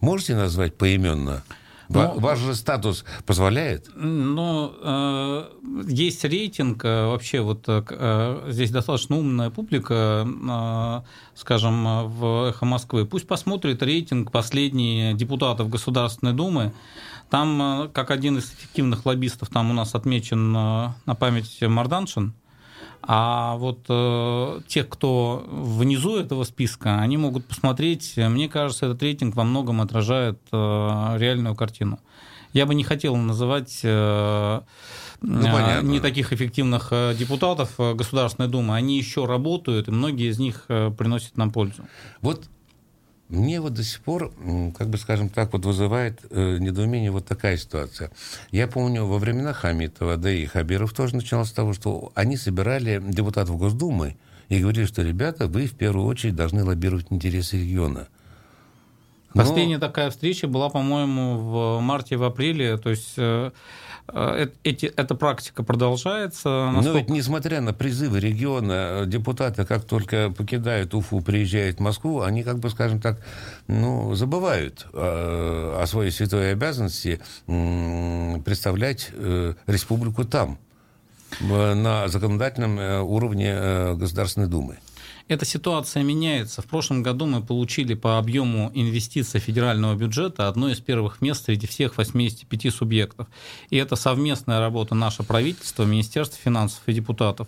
Можете 0.00 0.34
назвать 0.34 0.76
поименно? 0.76 1.42
Но, 1.88 2.14
Ваш 2.16 2.38
же 2.38 2.54
статус 2.54 3.04
позволяет? 3.24 3.88
Ну, 3.94 4.72
э, 4.82 5.44
есть 5.88 6.24
рейтинг. 6.24 6.84
Э, 6.84 7.06
вообще, 7.06 7.40
вот 7.40 7.64
э, 7.66 8.44
здесь 8.48 8.70
достаточно 8.70 9.16
умная 9.16 9.50
публика, 9.50 10.26
э, 10.26 11.00
скажем, 11.34 12.08
в 12.08 12.50
«Эхо 12.50 12.66
Москвы». 12.66 13.06
Пусть 13.06 13.26
посмотрит 13.26 13.82
рейтинг 13.82 14.30
последний 14.30 15.14
депутатов 15.14 15.70
Государственной 15.70 16.34
Думы. 16.34 16.72
Там, 17.30 17.62
э, 17.62 17.88
как 17.88 18.10
один 18.10 18.38
из 18.38 18.52
эффективных 18.52 19.06
лоббистов, 19.06 19.48
там 19.48 19.70
у 19.70 19.74
нас 19.74 19.94
отмечен 19.94 20.54
э, 20.54 20.88
на 21.06 21.14
память 21.14 21.60
Марданшин– 21.62 22.34
а 23.02 23.56
вот 23.56 23.86
э, 23.88 24.60
тех, 24.66 24.88
кто 24.88 25.44
внизу 25.48 26.16
этого 26.16 26.44
списка, 26.44 27.00
они 27.00 27.16
могут 27.16 27.46
посмотреть. 27.46 28.14
Мне 28.16 28.48
кажется, 28.48 28.86
этот 28.86 29.02
рейтинг 29.02 29.36
во 29.36 29.44
многом 29.44 29.80
отражает 29.80 30.38
э, 30.52 30.56
реальную 31.18 31.54
картину. 31.54 32.00
Я 32.52 32.66
бы 32.66 32.74
не 32.74 32.84
хотел 32.84 33.16
называть 33.16 33.80
э, 33.82 34.60
ну, 35.20 35.58
э, 35.58 35.82
не 35.82 36.00
таких 36.00 36.32
эффективных 36.32 36.88
э, 36.92 37.14
депутатов 37.18 37.74
э, 37.78 37.94
Государственной 37.94 38.48
Думы. 38.48 38.74
Они 38.76 38.96
еще 38.98 39.26
работают, 39.26 39.88
и 39.88 39.90
многие 39.90 40.30
из 40.30 40.38
них 40.38 40.66
приносят 40.66 41.36
нам 41.36 41.50
пользу. 41.50 41.86
Вот 42.20 42.48
мне 43.28 43.60
вот 43.60 43.74
до 43.74 43.82
сих 43.82 44.00
пор, 44.00 44.32
как 44.76 44.88
бы 44.88 44.96
скажем 44.96 45.28
так, 45.28 45.52
вот 45.52 45.64
вызывает 45.64 46.20
э, 46.30 46.58
недоумение 46.58 47.10
вот 47.10 47.26
такая 47.26 47.56
ситуация. 47.56 48.10
Я 48.50 48.66
помню, 48.68 49.04
во 49.04 49.18
времена 49.18 49.52
Хамитова, 49.52 50.16
да 50.16 50.30
и 50.30 50.46
Хабиров 50.46 50.92
тоже 50.94 51.16
начинал 51.16 51.44
с 51.44 51.52
того, 51.52 51.74
что 51.74 52.10
они 52.14 52.36
собирали 52.36 53.02
депутатов 53.06 53.58
Госдумы 53.58 54.16
и 54.48 54.60
говорили, 54.60 54.86
что, 54.86 55.02
ребята, 55.02 55.46
вы 55.46 55.66
в 55.66 55.74
первую 55.74 56.06
очередь 56.06 56.36
должны 56.36 56.64
лоббировать 56.64 57.06
интересы 57.10 57.58
региона. 57.58 58.08
Но... 59.34 59.42
Последняя 59.42 59.78
такая 59.78 60.10
встреча 60.10 60.48
была, 60.48 60.70
по-моему, 60.70 61.36
в 61.36 61.80
марте, 61.80 62.16
в 62.16 62.24
апреле, 62.24 62.78
то 62.78 62.88
есть 62.88 63.14
Э, 63.18 63.50
эти, 64.64 64.86
эта 64.86 65.14
практика 65.14 65.62
продолжается. 65.62 66.48
Насколько... 66.72 66.88
Но 66.88 66.98
ведь 66.98 67.10
несмотря 67.10 67.60
на 67.60 67.72
призывы 67.72 68.20
региона, 68.20 69.04
депутаты, 69.06 69.64
как 69.64 69.84
только 69.84 70.30
покидают 70.30 70.94
Уфу, 70.94 71.20
приезжают 71.20 71.76
в 71.76 71.80
Москву, 71.80 72.22
они, 72.22 72.42
как 72.42 72.58
бы, 72.58 72.70
скажем 72.70 73.00
так, 73.00 73.20
ну, 73.66 74.14
забывают 74.14 74.86
о, 74.92 75.76
э, 75.78 75.82
о 75.82 75.86
своей 75.86 76.10
святой 76.10 76.52
обязанности 76.52 77.20
представлять 77.46 79.10
э, 79.12 79.54
республику 79.66 80.24
там, 80.24 80.58
на 81.40 82.08
законодательном 82.08 83.04
уровне 83.06 83.94
Государственной 83.94 84.46
Думы. 84.46 84.78
Эта 85.28 85.44
ситуация 85.44 86.02
меняется. 86.02 86.62
В 86.62 86.66
прошлом 86.66 87.02
году 87.02 87.26
мы 87.26 87.42
получили 87.42 87.92
по 87.92 88.16
объему 88.16 88.70
инвестиций 88.72 89.40
федерального 89.40 89.94
бюджета 89.94 90.48
одно 90.48 90.70
из 90.70 90.80
первых 90.80 91.20
мест 91.20 91.44
среди 91.44 91.66
всех 91.66 91.98
85 91.98 92.74
субъектов. 92.74 93.28
И 93.68 93.76
это 93.76 93.94
совместная 93.94 94.58
работа 94.58 94.94
наше 94.94 95.22
правительство, 95.22 95.84
Министерство 95.84 96.38
финансов 96.42 96.80
и 96.86 96.94
депутатов. 96.94 97.46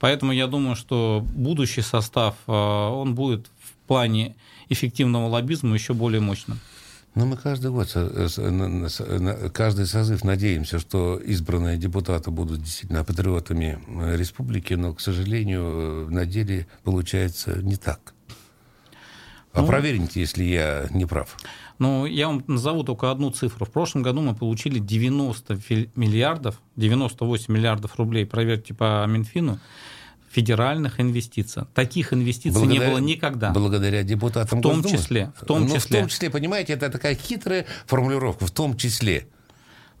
Поэтому 0.00 0.32
я 0.32 0.46
думаю, 0.46 0.74
что 0.74 1.22
будущий 1.34 1.82
состав, 1.82 2.34
э, 2.46 2.52
он 2.52 3.14
будет 3.14 3.46
в 3.60 3.86
плане 3.86 4.34
эффективного 4.70 5.28
лоббизма 5.28 5.74
еще 5.74 5.92
более 5.92 6.22
мощным. 6.22 6.58
Но 7.18 7.26
мы 7.26 7.36
каждый 7.36 7.72
год, 7.72 7.88
каждый 9.52 9.86
созыв 9.86 10.22
надеемся, 10.22 10.78
что 10.78 11.16
избранные 11.16 11.76
депутаты 11.76 12.30
будут 12.30 12.62
действительно 12.62 13.02
патриотами 13.02 13.80
э, 13.88 14.16
республики, 14.16 14.74
но, 14.74 14.94
к 14.94 15.00
сожалению, 15.00 15.62
э, 15.64 16.10
на 16.10 16.26
деле 16.26 16.68
получается 16.84 17.60
не 17.60 17.74
так. 17.74 18.14
А 19.52 19.62
ну, 19.62 19.66
проверьте, 19.66 20.20
если 20.20 20.44
я 20.44 20.86
не 20.90 21.06
прав. 21.06 21.36
Ну, 21.80 22.06
я 22.06 22.28
вам 22.28 22.44
назову 22.46 22.84
только 22.84 23.10
одну 23.10 23.32
цифру. 23.32 23.66
В 23.66 23.72
прошлом 23.72 24.02
году 24.02 24.20
мы 24.20 24.36
получили 24.36 24.78
90 24.78 25.58
миллиардов, 25.96 26.60
98 26.76 27.52
миллиардов 27.52 27.96
рублей, 27.96 28.26
проверьте 28.26 28.74
по 28.74 29.04
Минфину, 29.08 29.58
федеральных 30.30 31.00
инвестиций. 31.00 31.64
Таких 31.74 32.12
инвестиций 32.12 32.58
благодаря, 32.58 32.86
не 32.86 32.90
было 32.90 32.98
никогда. 32.98 33.50
Благодаря 33.50 34.02
депутатам 34.02 34.60
В 34.60 34.62
том 34.62 34.82
Госдумы. 34.82 34.96
числе. 34.98 35.32
В 35.36 35.44
том, 35.44 35.66
ну, 35.66 35.74
числе. 35.74 35.98
в 35.98 36.00
том 36.00 36.08
числе, 36.08 36.30
понимаете, 36.30 36.72
это 36.74 36.90
такая 36.90 37.14
хитрая 37.14 37.66
формулировка, 37.86 38.46
в 38.46 38.50
том 38.50 38.76
числе. 38.76 39.26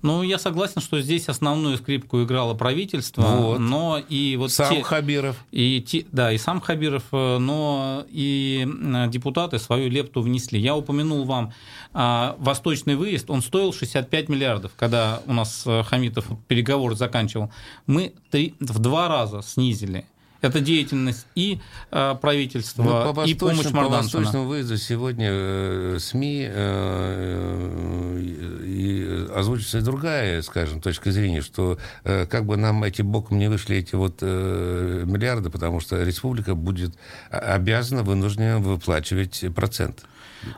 Ну, 0.00 0.22
я 0.22 0.38
согласен, 0.38 0.80
что 0.80 1.00
здесь 1.00 1.28
основную 1.28 1.76
скрипку 1.76 2.22
играло 2.22 2.54
правительство, 2.54 3.22
вот. 3.22 3.58
но 3.58 3.98
и 3.98 4.36
вот 4.36 4.52
сам 4.52 4.76
те, 4.76 4.82
Хабиров. 4.82 5.44
И 5.50 5.80
те, 5.80 6.06
да, 6.12 6.30
и 6.30 6.38
сам 6.38 6.60
Хабиров, 6.60 7.02
э, 7.10 7.38
но 7.38 8.04
и 8.08 8.64
депутаты 9.08 9.58
свою 9.58 9.90
лепту 9.90 10.22
внесли. 10.22 10.60
Я 10.60 10.76
упомянул 10.76 11.24
вам 11.24 11.52
а, 11.92 12.36
восточный 12.38 12.94
выезд, 12.94 13.28
он 13.28 13.42
стоил 13.42 13.72
65 13.72 14.28
миллиардов, 14.28 14.70
когда 14.76 15.20
у 15.26 15.32
нас 15.32 15.64
э, 15.66 15.82
Хамитов 15.82 16.26
переговоры 16.46 16.94
заканчивал. 16.94 17.50
Мы 17.86 18.12
три, 18.30 18.54
в 18.60 18.78
два 18.78 19.08
раза 19.08 19.42
снизили 19.42 20.06
это 20.40 20.60
деятельность 20.60 21.26
и 21.34 21.60
э, 21.90 22.14
правительства, 22.20 22.82
ну, 22.82 23.24
и 23.24 23.34
помощь 23.34 23.70
Мардансона. 23.70 23.88
По 23.88 24.18
восточному 24.18 24.46
выезду 24.46 24.76
сегодня 24.76 25.28
э, 25.30 25.98
СМИ 26.00 26.46
э, 26.48 28.20
и 28.64 29.26
озвучится 29.34 29.78
и 29.78 29.80
другая, 29.80 30.42
скажем, 30.42 30.80
точка 30.80 31.10
зрения, 31.10 31.42
что 31.42 31.78
э, 32.04 32.26
как 32.26 32.46
бы 32.46 32.56
нам 32.56 32.84
эти 32.84 33.02
боком 33.02 33.38
не 33.38 33.48
вышли 33.48 33.76
эти 33.76 33.94
вот 33.94 34.18
э, 34.20 35.02
миллиарды, 35.06 35.50
потому 35.50 35.80
что 35.80 36.02
республика 36.02 36.54
будет 36.54 36.94
обязана, 37.30 38.02
вынуждена 38.02 38.58
выплачивать 38.58 39.44
процент. 39.54 40.04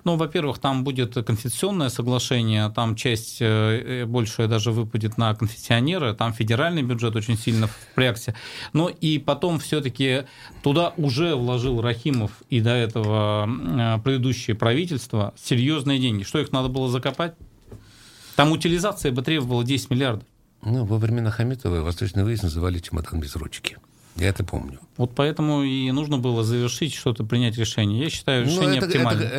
Ну, 0.05 0.17
во-первых, 0.17 0.59
там 0.59 0.85
будет 0.85 1.15
конфессионное 1.15 1.89
соглашение, 1.89 2.71
там 2.71 2.97
часть 2.97 3.39
э, 3.41 4.05
большая 4.07 4.49
даже 4.49 4.73
выпадет 4.73 5.19
на 5.19 5.35
конфессионеры, 5.35 6.15
там 6.15 6.33
федеральный 6.33 6.83
бюджет 6.83 7.17
очень 7.17 7.37
сильно 7.37 7.67
впрягся. 7.67 8.35
Но 8.73 8.89
и 8.89 9.19
потом 9.19 9.59
все-таки 9.59 10.25
туда 10.63 10.93
уже 10.97 11.35
вложил 11.35 11.81
Рахимов 11.81 12.31
и 12.51 12.61
до 12.61 12.71
этого 12.71 13.49
предыдущее 14.05 14.57
правительство 14.57 15.35
серьезные 15.37 15.99
деньги. 15.99 16.23
Что 16.23 16.39
их 16.39 16.53
надо 16.53 16.69
было 16.69 16.89
закопать? 16.89 17.35
Там 18.37 18.53
утилизация 18.53 19.13
бы 19.13 19.23
требовала 19.23 19.65
10 19.65 19.91
миллиардов. 19.91 20.27
Ну, 20.63 20.85
во 20.85 20.99
времена 20.99 21.31
Хамитова 21.31 21.81
Восточный 21.81 22.25
выезд 22.25 22.43
называли 22.43 22.79
чемодан 22.79 23.21
без 23.21 23.35
ручки. 23.37 23.79
Я 24.21 24.29
это 24.29 24.45
помню. 24.45 24.79
Вот 24.99 25.15
поэтому 25.15 25.63
и 25.63 25.91
нужно 25.93 26.19
было 26.19 26.45
завершить 26.45 26.93
что-то, 26.93 27.25
принять 27.25 27.57
решение. 27.57 28.05
Я 28.05 28.11
считаю, 28.11 28.45
ну, 28.45 28.53
решение 28.53 28.77
это, 28.77 28.87
оптимальное. 28.87 29.27
Это, 29.27 29.35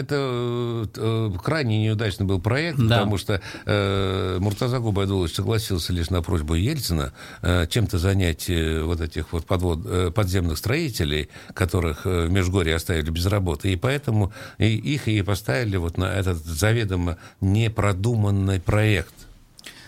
это, 0.96 1.30
это 1.30 1.40
крайне 1.40 1.84
неудачный 1.84 2.26
был 2.26 2.42
проект, 2.42 2.80
да. 2.80 2.98
потому 2.98 3.20
что 3.20 3.42
э, 3.68 4.38
Муртаза 4.40 4.80
Губайдулович 4.80 5.36
согласился 5.36 5.94
лишь 5.94 6.10
на 6.10 6.24
просьбу 6.24 6.56
Ельцина 6.56 7.14
э, 7.44 7.68
чем-то 7.68 8.00
занять 8.00 8.50
э, 8.50 8.82
вот 8.82 9.02
этих 9.02 9.34
вот 9.34 9.46
подвод, 9.46 9.82
э, 9.86 10.10
подземных 10.10 10.58
строителей, 10.58 11.30
которых 11.54 12.08
э, 12.08 12.26
в 12.26 12.32
Межгорье 12.32 12.74
оставили 12.74 13.12
без 13.12 13.28
работы, 13.28 13.72
и 13.72 13.76
поэтому 13.76 14.34
и, 14.58 14.76
их 14.76 15.08
и 15.08 15.22
поставили 15.22 15.78
вот 15.78 15.96
на 15.96 16.06
этот 16.06 16.38
заведомо 16.38 17.18
непродуманный 17.40 18.60
проект. 18.60 19.14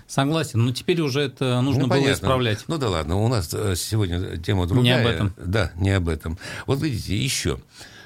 Согласен, 0.08 0.66
но 0.66 0.72
теперь 0.72 1.01
уже 1.01 1.22
это 1.22 1.62
нужно 1.62 1.84
ну, 1.84 1.88
было 1.88 1.97
понятно. 1.97 2.14
исправлять. 2.14 2.64
Ну 2.68 2.78
да 2.78 2.89
ладно, 2.89 3.18
у 3.18 3.28
нас 3.28 3.49
э, 3.54 3.76
сегодня 3.76 4.38
тема 4.38 4.68
другая. 4.68 4.84
Не 4.84 4.91
об 5.01 5.08
этом. 5.08 5.34
Да, 5.38 5.72
не 5.76 5.91
об 5.91 6.10
этом. 6.10 6.38
Вот 6.68 6.82
видите, 6.82 7.16
еще 7.16 7.60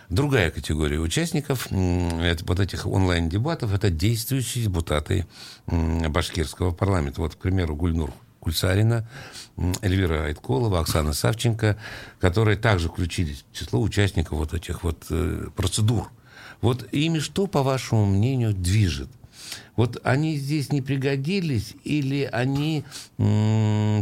другая 0.09 0.51
категория 0.51 0.99
участников 0.99 1.67
это, 1.71 2.45
вот 2.45 2.59
этих 2.59 2.85
онлайн-дебатов, 2.85 3.73
это 3.73 3.89
действующие 3.89 4.65
депутаты 4.65 5.25
башкирского 5.67 6.71
парламента. 6.71 7.21
Вот, 7.21 7.35
к 7.35 7.39
примеру, 7.39 7.75
Гульнур 7.75 8.11
Кульсарина, 8.39 9.07
Эльвира 9.81 10.25
Айтколова, 10.25 10.79
Оксана 10.79 11.13
Савченко, 11.13 11.77
которые 12.19 12.57
также 12.57 12.87
включились 12.87 13.43
в 13.51 13.57
число 13.57 13.81
участников 13.81 14.37
вот 14.37 14.53
этих 14.53 14.83
вот 14.83 15.05
э, 15.09 15.47
процедур. 15.55 16.09
Вот 16.61 16.87
ими 16.93 17.19
что, 17.19 17.47
по 17.47 17.61
вашему 17.61 18.05
мнению, 18.05 18.53
движет? 18.53 19.09
Вот 19.77 20.01
они 20.03 20.35
здесь 20.35 20.71
не 20.71 20.81
пригодились 20.81 21.75
или 21.83 22.27
они 22.31 22.83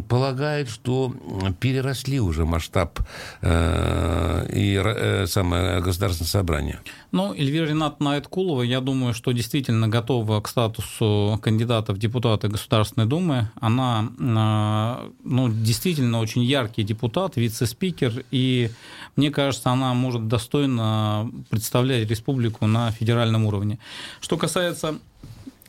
полагают, 0.07 0.69
что 0.69 1.13
переросли 1.59 2.19
уже 2.19 2.45
масштаб 2.45 2.99
э, 3.41 4.47
и 4.53 4.81
э, 4.83 5.27
самое 5.27 5.81
государственное 5.81 6.29
собрание? 6.29 6.79
Ну, 7.11 7.33
Эльвира 7.33 7.67
Ринатовна 7.67 8.13
Айткулова, 8.13 8.61
я 8.61 8.81
думаю, 8.81 9.13
что 9.13 9.31
действительно 9.33 9.87
готова 9.87 10.39
к 10.41 10.47
статусу 10.47 11.39
кандидата 11.41 11.93
в 11.93 11.97
депутаты 11.97 12.47
Государственной 12.47 13.05
Думы. 13.05 13.49
Она 13.59 14.09
э, 14.17 15.09
ну, 15.23 15.49
действительно 15.49 16.19
очень 16.19 16.43
яркий 16.43 16.83
депутат, 16.83 17.35
вице-спикер, 17.35 18.23
и 18.31 18.69
мне 19.17 19.29
кажется, 19.29 19.71
она 19.71 19.93
может 19.93 20.27
достойно 20.29 21.29
представлять 21.49 22.09
республику 22.09 22.65
на 22.65 22.91
федеральном 22.91 23.45
уровне. 23.45 23.77
Что 24.21 24.37
касается 24.37 24.99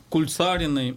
Кульцариной, 0.08 0.96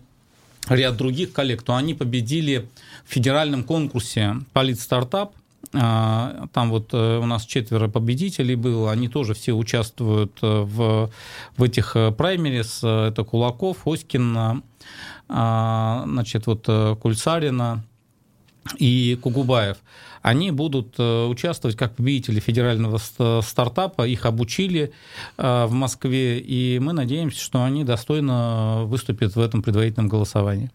ряд 0.67 0.97
других 0.97 1.33
коллег, 1.33 1.63
то 1.63 1.75
они 1.75 1.93
победили 1.93 2.67
в 3.05 3.13
федеральном 3.13 3.63
конкурсе 3.63 4.35
«Политстартап». 4.53 5.33
А, 5.73 6.47
там 6.53 6.69
вот 6.71 6.93
э, 6.93 7.19
у 7.19 7.25
нас 7.25 7.45
четверо 7.45 7.89
победителей 7.89 8.55
было, 8.55 8.91
они 8.91 9.07
тоже 9.07 9.33
все 9.33 9.53
участвуют 9.53 10.39
э, 10.41 10.61
в, 10.61 11.11
в 11.57 11.63
этих 11.63 11.95
э, 11.95 12.11
праймерис. 12.11 12.79
Это 12.83 13.23
Кулаков, 13.23 13.85
Оськин, 13.85 14.63
а, 15.31 16.03
значит, 16.07 16.47
вот 16.47 16.65
Кульцарина 16.99 17.83
и 18.77 19.17
Кугубаев 19.21 19.77
они 20.21 20.51
будут 20.51 20.95
э, 20.97 21.25
участвовать 21.25 21.77
как 21.77 21.95
победители 21.95 22.39
федерального 22.39 22.97
стартапа, 23.41 24.07
их 24.07 24.25
обучили 24.25 24.91
э, 25.37 25.65
в 25.65 25.71
Москве, 25.71 26.39
и 26.39 26.79
мы 26.79 26.93
надеемся, 26.93 27.39
что 27.39 27.63
они 27.63 27.83
достойно 27.83 28.83
выступят 28.85 29.35
в 29.35 29.39
этом 29.39 29.61
предварительном 29.61 30.09
голосовании. 30.09 30.71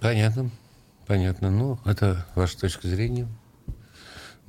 Понятно, 0.00 0.50
понятно. 1.06 1.50
Ну, 1.50 1.78
это 1.84 2.26
ваша 2.34 2.58
точка 2.58 2.88
зрения 2.88 3.28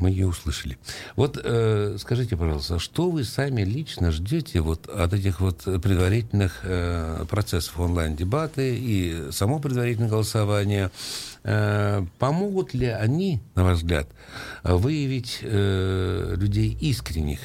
мы 0.01 0.09
ее 0.09 0.27
услышали. 0.27 0.77
Вот 1.15 1.39
э, 1.41 1.97
скажите, 1.99 2.35
пожалуйста, 2.35 2.79
что 2.79 3.09
вы 3.09 3.23
сами 3.23 3.61
лично 3.61 4.11
ждете 4.11 4.61
вот 4.61 4.87
от 4.87 5.13
этих 5.13 5.39
вот 5.39 5.63
предварительных 5.63 6.59
э, 6.63 7.25
процессов 7.29 7.79
онлайн-дебаты 7.79 8.75
и 8.77 9.31
само 9.31 9.59
предварительное 9.59 10.09
голосование? 10.09 10.91
Э, 11.43 12.05
помогут 12.19 12.73
ли 12.73 12.87
они, 12.87 13.39
на 13.55 13.63
ваш 13.63 13.77
взгляд, 13.77 14.07
выявить 14.63 15.39
э, 15.41 16.35
людей 16.35 16.77
искренних, 16.81 17.39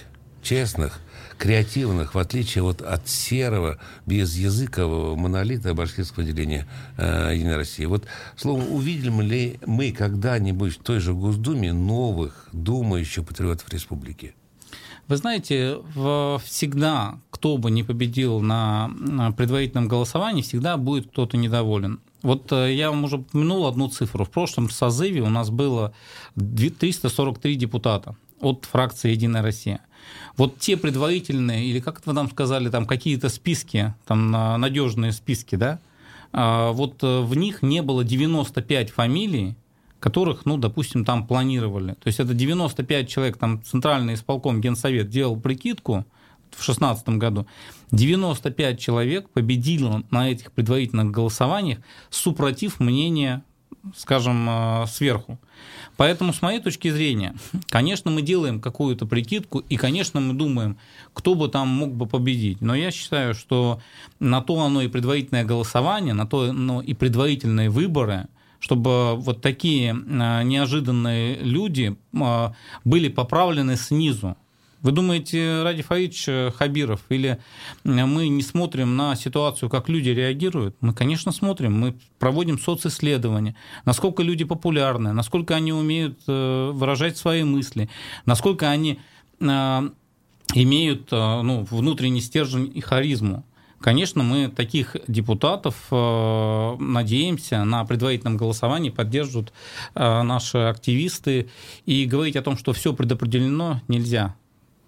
честных, 0.46 1.00
креативных, 1.38 2.14
в 2.14 2.18
отличие 2.18 2.62
вот 2.62 2.80
от 2.80 3.08
серого, 3.08 3.78
безязыкового 4.06 5.16
монолита 5.16 5.74
башкирского 5.74 6.22
отделения 6.22 6.66
э, 6.96 7.32
Единой 7.34 7.56
России. 7.56 7.84
Вот, 7.84 8.04
слово, 8.36 8.62
увидим 8.62 9.20
ли 9.20 9.58
мы 9.66 9.90
когда-нибудь 9.90 10.74
в 10.74 10.82
той 10.82 11.00
же 11.00 11.14
Госдуме 11.14 11.72
новых, 11.72 12.48
думающих 12.52 13.26
патриотов 13.26 13.68
республики? 13.70 14.34
Вы 15.08 15.16
знаете, 15.16 15.78
всегда, 16.44 17.18
кто 17.30 17.58
бы 17.58 17.70
ни 17.70 17.82
победил 17.82 18.40
на 18.40 18.90
предварительном 19.36 19.88
голосовании, 19.88 20.42
всегда 20.42 20.76
будет 20.76 21.08
кто-то 21.08 21.36
недоволен. 21.36 22.00
Вот 22.22 22.50
э, 22.52 22.72
я 22.72 22.90
вам 22.90 23.04
уже 23.04 23.16
упомянул 23.18 23.66
одну 23.66 23.88
цифру. 23.88 24.24
В 24.24 24.30
прошлом 24.30 24.70
созыве 24.70 25.22
у 25.22 25.28
нас 25.28 25.50
было 25.50 25.92
343 26.36 27.56
депутата 27.56 28.16
от 28.40 28.64
фракции 28.64 29.10
«Единая 29.10 29.42
Россия». 29.42 29.80
Вот 30.36 30.58
те 30.58 30.76
предварительные, 30.76 31.66
или 31.66 31.80
как 31.80 32.04
вы 32.06 32.12
нам 32.12 32.30
сказали, 32.30 32.68
там 32.68 32.86
какие-то 32.86 33.28
списки, 33.28 33.94
там 34.06 34.30
надежные 34.30 35.12
списки, 35.12 35.56
да, 35.56 35.80
а, 36.32 36.72
вот 36.72 37.02
э, 37.02 37.20
в 37.20 37.34
них 37.34 37.62
не 37.62 37.80
было 37.80 38.04
95 38.04 38.90
фамилий, 38.90 39.56
которых, 40.00 40.44
ну, 40.44 40.58
допустим, 40.58 41.04
там 41.04 41.26
планировали. 41.26 41.94
То 41.94 42.06
есть 42.06 42.20
это 42.20 42.34
95 42.34 43.08
человек, 43.08 43.38
там 43.38 43.62
Центральный 43.62 44.14
исполком 44.14 44.60
Генсовет 44.60 45.08
делал 45.08 45.40
прикидку 45.40 46.04
в 46.50 46.56
2016 46.56 47.08
году. 47.10 47.46
95 47.92 48.78
человек 48.78 49.30
победило 49.30 50.02
на 50.10 50.30
этих 50.30 50.52
предварительных 50.52 51.10
голосованиях, 51.10 51.78
супротив 52.10 52.80
мнения, 52.80 53.42
скажем, 53.94 54.46
э, 54.48 54.86
сверху. 54.88 55.38
Поэтому, 55.96 56.32
с 56.32 56.42
моей 56.42 56.60
точки 56.60 56.90
зрения, 56.90 57.34
конечно, 57.68 58.10
мы 58.10 58.22
делаем 58.22 58.60
какую-то 58.60 59.06
прикидку, 59.06 59.60
и, 59.60 59.76
конечно, 59.76 60.20
мы 60.20 60.34
думаем, 60.34 60.76
кто 61.14 61.34
бы 61.34 61.48
там 61.48 61.68
мог 61.68 61.94
бы 61.94 62.06
победить. 62.06 62.60
Но 62.60 62.74
я 62.74 62.90
считаю, 62.90 63.34
что 63.34 63.80
на 64.20 64.42
то 64.42 64.60
оно 64.60 64.82
и 64.82 64.88
предварительное 64.88 65.44
голосование, 65.44 66.14
на 66.14 66.26
то 66.26 66.50
оно 66.50 66.82
и 66.82 66.92
предварительные 66.92 67.70
выборы, 67.70 68.28
чтобы 68.58 69.16
вот 69.16 69.40
такие 69.40 69.94
а, 69.94 70.42
неожиданные 70.42 71.36
люди 71.36 71.96
а, 72.14 72.54
были 72.84 73.08
поправлены 73.08 73.76
снизу. 73.76 74.36
Вы 74.82 74.92
думаете, 74.92 75.62
Ради 75.62 75.82
Фаидович 75.82 76.24
э, 76.28 76.50
Хабиров, 76.54 77.00
или 77.08 77.38
мы 77.84 78.28
не 78.28 78.42
смотрим 78.42 78.96
на 78.96 79.16
ситуацию, 79.16 79.68
как 79.68 79.88
люди 79.88 80.10
реагируют? 80.10 80.76
Мы, 80.80 80.92
конечно, 80.92 81.32
смотрим. 81.32 81.78
Мы 81.78 81.96
проводим 82.18 82.58
социсследования. 82.58 83.56
Насколько 83.84 84.22
люди 84.22 84.44
популярны, 84.44 85.12
насколько 85.12 85.54
они 85.54 85.72
умеют 85.72 86.20
э, 86.28 86.70
выражать 86.72 87.16
свои 87.16 87.42
мысли, 87.44 87.88
насколько 88.26 88.70
они 88.70 89.00
э, 89.40 89.90
имеют 90.54 91.10
ну, 91.10 91.66
внутренний 91.70 92.20
стержень 92.20 92.70
и 92.72 92.80
харизму. 92.80 93.44
Конечно, 93.80 94.22
мы 94.22 94.48
таких 94.48 94.96
депутатов 95.06 95.76
э, 95.90 96.76
надеемся 96.78 97.62
на 97.64 97.84
предварительном 97.84 98.36
голосовании 98.36 98.90
поддержат 98.90 99.52
э, 99.94 100.22
наши 100.22 100.58
активисты. 100.58 101.48
И 101.84 102.06
говорить 102.06 102.36
о 102.36 102.42
том, 102.42 102.56
что 102.56 102.72
все 102.72 102.92
предопределено, 102.92 103.82
нельзя 103.86 104.34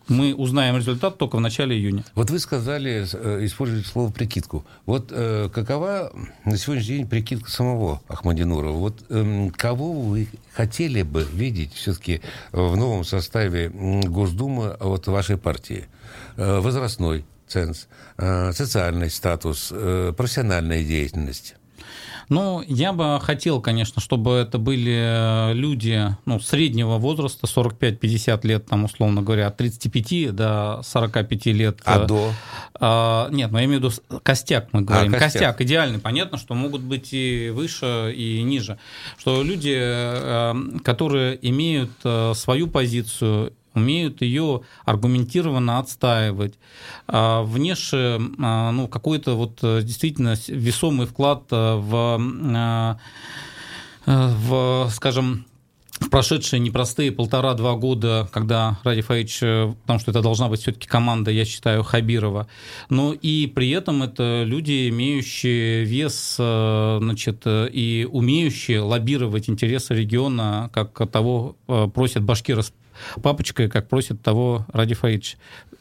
мы 0.09 0.35
узнаем 0.35 0.77
результат 0.77 1.19
только 1.19 1.37
в 1.37 1.41
начале 1.41 1.77
июня. 1.77 2.05
Вот 2.15 2.31
вы 2.31 2.39
сказали, 2.39 3.07
э, 3.13 3.45
используете 3.45 3.89
слово 3.89 4.11
«прикидку». 4.11 4.65
Вот 4.87 5.09
э, 5.11 5.49
какова 5.53 6.13
на 6.45 6.57
сегодняшний 6.57 6.99
день 6.99 7.07
прикидка 7.07 7.51
самого 7.51 8.01
Ахмадинурова? 8.09 8.77
Вот 8.77 9.05
э, 9.09 9.51
кого 9.57 9.93
вы 9.93 10.29
хотели 10.53 11.03
бы 11.03 11.27
видеть 11.33 11.75
все-таки 11.75 12.21
в 12.53 12.77
новом 12.77 13.05
составе 13.05 13.69
Госдумы 13.71 14.71
от 14.71 15.07
вашей 15.07 15.37
партии? 15.37 15.87
Э, 16.37 16.61
возрастной 16.61 17.25
ценз, 17.47 17.89
э, 18.17 18.53
социальный 18.53 19.11
статус, 19.11 19.69
э, 19.73 20.13
профессиональная 20.17 20.85
деятельность? 20.85 21.57
Ну, 22.29 22.63
я 22.67 22.93
бы 22.93 23.19
хотел, 23.21 23.61
конечно, 23.61 24.01
чтобы 24.03 24.33
это 24.33 24.59
были 24.59 25.53
люди 25.55 26.15
ну, 26.27 26.41
среднего 26.41 26.99
возраста, 26.99 27.47
45-50 27.47 28.47
лет, 28.47 28.67
там, 28.67 28.85
условно 28.85 29.23
говоря, 29.23 29.47
от 29.49 29.57
35 29.57 30.35
до 30.35 30.81
45 30.83 31.47
лет. 31.47 31.81
А 31.85 32.05
до? 32.05 32.33
А, 32.81 33.29
нет, 33.31 33.51
ну, 33.51 33.59
я 33.59 33.65
имею 33.65 33.81
в 33.81 33.85
виду 33.85 34.21
костяк, 34.23 34.69
мы 34.73 34.83
говорим. 34.83 35.15
А, 35.15 35.19
костяк. 35.19 35.33
костяк 35.33 35.61
идеальный. 35.63 35.99
Понятно, 35.99 36.39
что 36.39 36.55
могут 36.55 36.83
быть 36.83 37.13
и 37.13 37.51
выше, 37.55 38.13
и 38.15 38.43
ниже. 38.43 38.79
Что 39.19 39.43
люди, 39.43 39.77
э, 39.79 40.55
которые 40.85 41.39
имеют 41.49 41.91
э, 42.05 42.33
свою 42.35 42.69
позицию, 42.69 43.53
умеют 43.79 44.23
ее 44.23 44.63
аргументированно 44.85 45.79
отстаивать, 45.79 46.55
а, 47.07 47.43
внесшие 47.43 48.21
а, 48.39 48.71
ну, 48.73 48.89
какой-то 48.89 49.35
вот 49.35 49.59
э, 49.63 49.83
действительно 49.83 50.35
весомый 50.49 51.07
вклад 51.07 51.45
э, 51.51 51.75
в, 51.77 52.21
а, 52.55 52.99
э, 54.07 54.35
в 54.35 54.91
скажем, 54.93 55.47
в 56.01 56.11
прошедшие 56.11 56.61
непростые 56.61 57.11
полтора-два 57.11 57.75
года, 57.75 58.29
когда 58.33 58.79
Ради 58.85 59.01
Фаич, 59.01 59.41
потому 59.41 59.99
что 59.99 60.13
это 60.13 60.23
должна 60.23 60.49
быть 60.49 60.61
все-таки 60.61 60.87
команда, 60.87 61.33
я 61.33 61.45
считаю, 61.45 61.83
Хабирова, 61.83 62.47
но 62.89 63.13
и 63.13 63.49
при 63.49 63.71
этом 63.71 64.05
это 64.05 64.45
люди, 64.47 64.89
имеющие 64.91 65.83
вес, 65.83 66.37
значит, 66.37 67.43
и 67.47 68.07
умеющие 68.09 68.79
лоббировать 68.79 69.51
интересы 69.51 69.95
региона, 69.95 70.71
как 70.73 71.11
того 71.11 71.57
просят 71.67 72.23
башкиров 72.23 72.71
папочкой, 73.23 73.69
как 73.69 73.89
просит 73.89 74.23
того 74.23 74.67
Ради 74.73 74.95
Фаидович, 74.95 75.37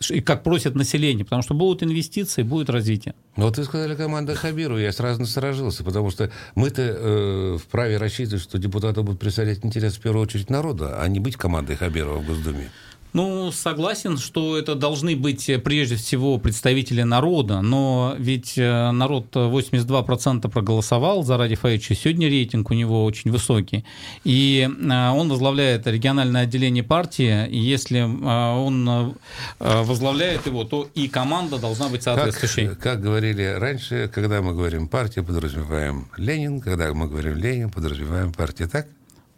и 0.10 0.22
как 0.22 0.44
просит 0.44 0.76
население, 0.76 1.26
потому 1.26 1.42
что 1.42 1.54
будут 1.54 1.84
инвестиции, 1.84 2.44
будет 2.44 2.70
развитие. 2.70 3.16
Ну, 3.36 3.46
вот 3.46 3.58
вы 3.58 3.64
сказали 3.64 3.96
команда 3.96 4.36
Хабиру, 4.36 4.78
я 4.78 4.92
сразу 4.92 5.22
насторожился, 5.22 5.84
потому 5.84 6.10
что 6.12 6.32
мы-то 6.56 6.82
э, 6.82 7.58
вправе 7.62 7.98
рассчитывать, 7.98 8.44
что 8.44 8.58
депутаты 8.58 9.02
будут 9.02 9.20
представлять 9.20 9.64
интерес 9.64 9.96
в 9.96 10.02
первую 10.02 10.24
очередь 10.24 10.50
народа, 10.50 11.02
а 11.02 11.08
не 11.08 11.20
быть 11.20 11.36
командой 11.36 11.76
Хабирова 11.76 12.20
в 12.20 12.26
Госдуме. 12.26 12.70
Ну, 13.14 13.52
согласен, 13.52 14.18
что 14.18 14.58
это 14.58 14.76
должны 14.76 15.16
быть 15.16 15.50
э, 15.50 15.58
прежде 15.58 15.96
всего 15.96 16.38
представители 16.38 17.04
народа, 17.04 17.62
но 17.62 18.16
ведь 18.20 18.58
э, 18.58 18.92
народ 18.92 19.36
82% 19.36 20.50
проголосовал 20.50 21.24
за 21.24 21.38
Ради 21.38 21.56
Фаевича, 21.56 21.96
сегодня 21.96 22.28
рейтинг 22.28 22.70
у 22.70 22.74
него 22.74 23.06
очень 23.06 23.32
высокий, 23.32 23.86
и 24.24 24.70
э, 24.70 25.10
он 25.10 25.30
возглавляет 25.30 25.88
региональное 25.88 26.44
отделение 26.44 26.84
партии, 26.84 27.48
и 27.48 27.58
если 27.58 28.02
он 28.02 29.16
возглавляет 29.60 30.46
его, 30.46 30.64
то 30.64 30.88
и 30.94 31.08
команда 31.08 31.58
должна 31.60 31.88
быть 31.88 32.04
соответствующей. 32.04 32.68
Как, 32.68 32.80
как 32.80 33.02
говорили 33.02 33.56
раньше, 33.58 34.12
когда 34.14 34.42
мы 34.42 34.54
говорим 34.54 34.88
партия, 34.88 35.24
подразумеваем 35.24 36.08
Ленин, 36.18 36.60
когда 36.60 36.94
мы 36.94 37.08
говорим 37.08 37.38
Ленин, 37.38 37.70
подразумеваем 37.70 38.34
партия, 38.34 38.68
так? 38.68 38.88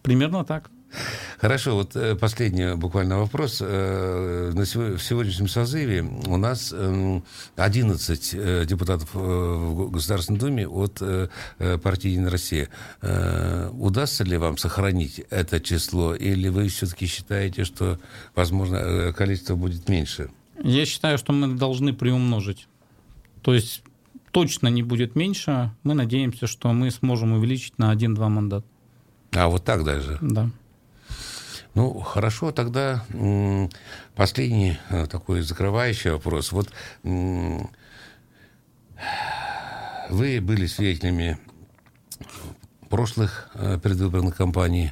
Примерно 0.02 0.44
так. 0.44 0.70
Хорошо, 1.40 1.76
вот 1.76 1.96
э, 1.96 2.16
последний 2.16 2.76
буквально 2.76 3.20
вопрос. 3.20 3.60
Э, 3.62 4.52
на 4.54 4.64
в 4.64 5.00
сегодняшнем 5.02 5.48
созыве 5.48 6.02
у 6.02 6.38
нас 6.38 6.74
11 7.56 8.32
э, 8.34 8.66
депутатов 8.66 9.10
в 9.14 9.92
Государственной 9.92 10.40
Думе 10.40 10.68
от 10.68 11.02
партии 11.82 12.10
«Единая 12.10 12.32
Россия». 12.32 12.70
Удастся 13.72 14.24
ли 14.24 14.38
вам 14.38 14.58
сохранить 14.58 15.20
это 15.30 15.60
число, 15.60 16.16
или 16.16 16.50
вы 16.50 16.68
все-таки 16.68 17.06
считаете, 17.06 17.64
что, 17.64 18.00
возможно, 18.36 19.14
количество 19.14 19.56
будет 19.56 19.88
меньше? 19.88 20.30
Я 20.62 20.86
считаю, 20.86 21.18
что 21.18 21.32
мы 21.32 21.56
должны 21.56 21.94
приумножить. 21.94 22.68
То 23.42 23.54
есть 23.54 23.84
точно 24.32 24.68
не 24.68 24.84
будет 24.84 25.16
меньше. 25.16 25.72
Мы 25.84 25.94
надеемся, 25.94 26.48
что 26.48 26.74
мы 26.74 26.92
сможем 26.92 27.34
увеличить 27.34 27.78
на 27.78 27.94
1-2 27.94 28.28
мандата. 28.28 28.66
А 29.32 29.48
вот 29.48 29.64
так 29.64 29.84
даже? 29.84 30.18
Да. 30.22 30.50
Ну, 31.76 32.00
хорошо, 32.00 32.52
тогда 32.52 33.06
последний 34.16 34.80
э, 34.90 35.06
такой 35.06 35.42
закрывающий 35.42 36.12
вопрос. 36.12 36.52
Вот 36.52 36.70
вы 40.10 40.42
были 40.42 40.66
свидетелями 40.66 41.38
прошлых 42.90 43.52
э, 43.54 43.78
предвыборных 43.78 44.36
кампаний 44.36 44.92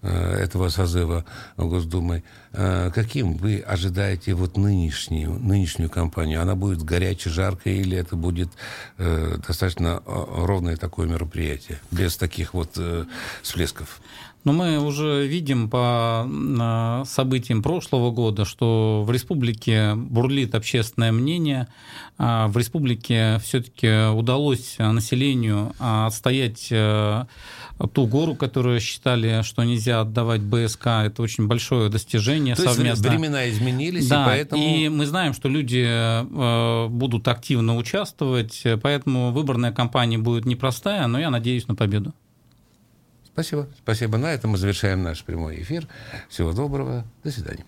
э, 0.00 0.08
этого 0.08 0.70
созыва 0.70 1.26
Госдумы. 1.56 2.24
Каким 2.52 3.36
вы 3.36 3.60
ожидаете 3.60 4.32
вот 4.32 4.56
нынешнюю, 4.56 5.32
нынешнюю 5.32 5.90
кампанию? 5.90 6.40
Она 6.40 6.54
будет 6.54 6.82
горячей, 6.82 7.28
жаркой 7.28 7.76
или 7.76 7.98
это 7.98 8.16
будет 8.16 8.48
достаточно 8.96 10.00
ровное 10.06 10.78
такое 10.78 11.06
мероприятие, 11.06 11.78
без 11.90 12.16
таких 12.16 12.54
вот 12.54 12.80
всплесков? 13.42 14.00
Но 14.46 14.52
мы 14.52 14.78
уже 14.78 15.26
видим 15.26 15.68
по 15.68 16.24
событиям 17.04 17.64
прошлого 17.64 18.12
года, 18.12 18.44
что 18.44 19.02
в 19.04 19.10
республике 19.10 19.96
бурлит 19.96 20.54
общественное 20.54 21.10
мнение. 21.10 21.66
А 22.16 22.46
в 22.46 22.56
республике 22.56 23.40
все-таки 23.42 24.08
удалось 24.08 24.76
населению 24.78 25.72
отстоять 25.80 26.68
э, 26.70 27.24
ту 27.92 28.06
гору, 28.06 28.36
которую 28.36 28.78
считали, 28.78 29.42
что 29.42 29.64
нельзя 29.64 30.02
отдавать 30.02 30.42
БСК. 30.42 30.86
Это 31.06 31.22
очень 31.22 31.48
большое 31.48 31.90
достижение 31.90 32.54
То 32.54 32.72
совместно. 32.72 33.04
Есть 33.04 33.16
времена 33.18 33.50
изменились, 33.50 34.06
да, 34.06 34.22
и 34.22 34.26
поэтому... 34.26 34.62
и 34.62 34.88
мы 34.88 35.06
знаем, 35.06 35.34
что 35.34 35.48
люди 35.48 35.84
э, 35.84 36.86
будут 36.86 37.26
активно 37.26 37.76
участвовать, 37.76 38.62
поэтому 38.80 39.32
выборная 39.32 39.72
кампания 39.72 40.18
будет 40.18 40.46
непростая, 40.46 41.08
но 41.08 41.18
я 41.18 41.30
надеюсь 41.30 41.66
на 41.66 41.74
победу. 41.74 42.14
Спасибо. 43.36 43.68
Спасибо. 43.76 44.16
На 44.16 44.32
этом 44.32 44.52
мы 44.52 44.56
завершаем 44.56 45.02
наш 45.02 45.22
прямой 45.22 45.60
эфир. 45.60 45.86
Всего 46.30 46.54
доброго. 46.54 47.04
До 47.22 47.30
свидания. 47.30 47.66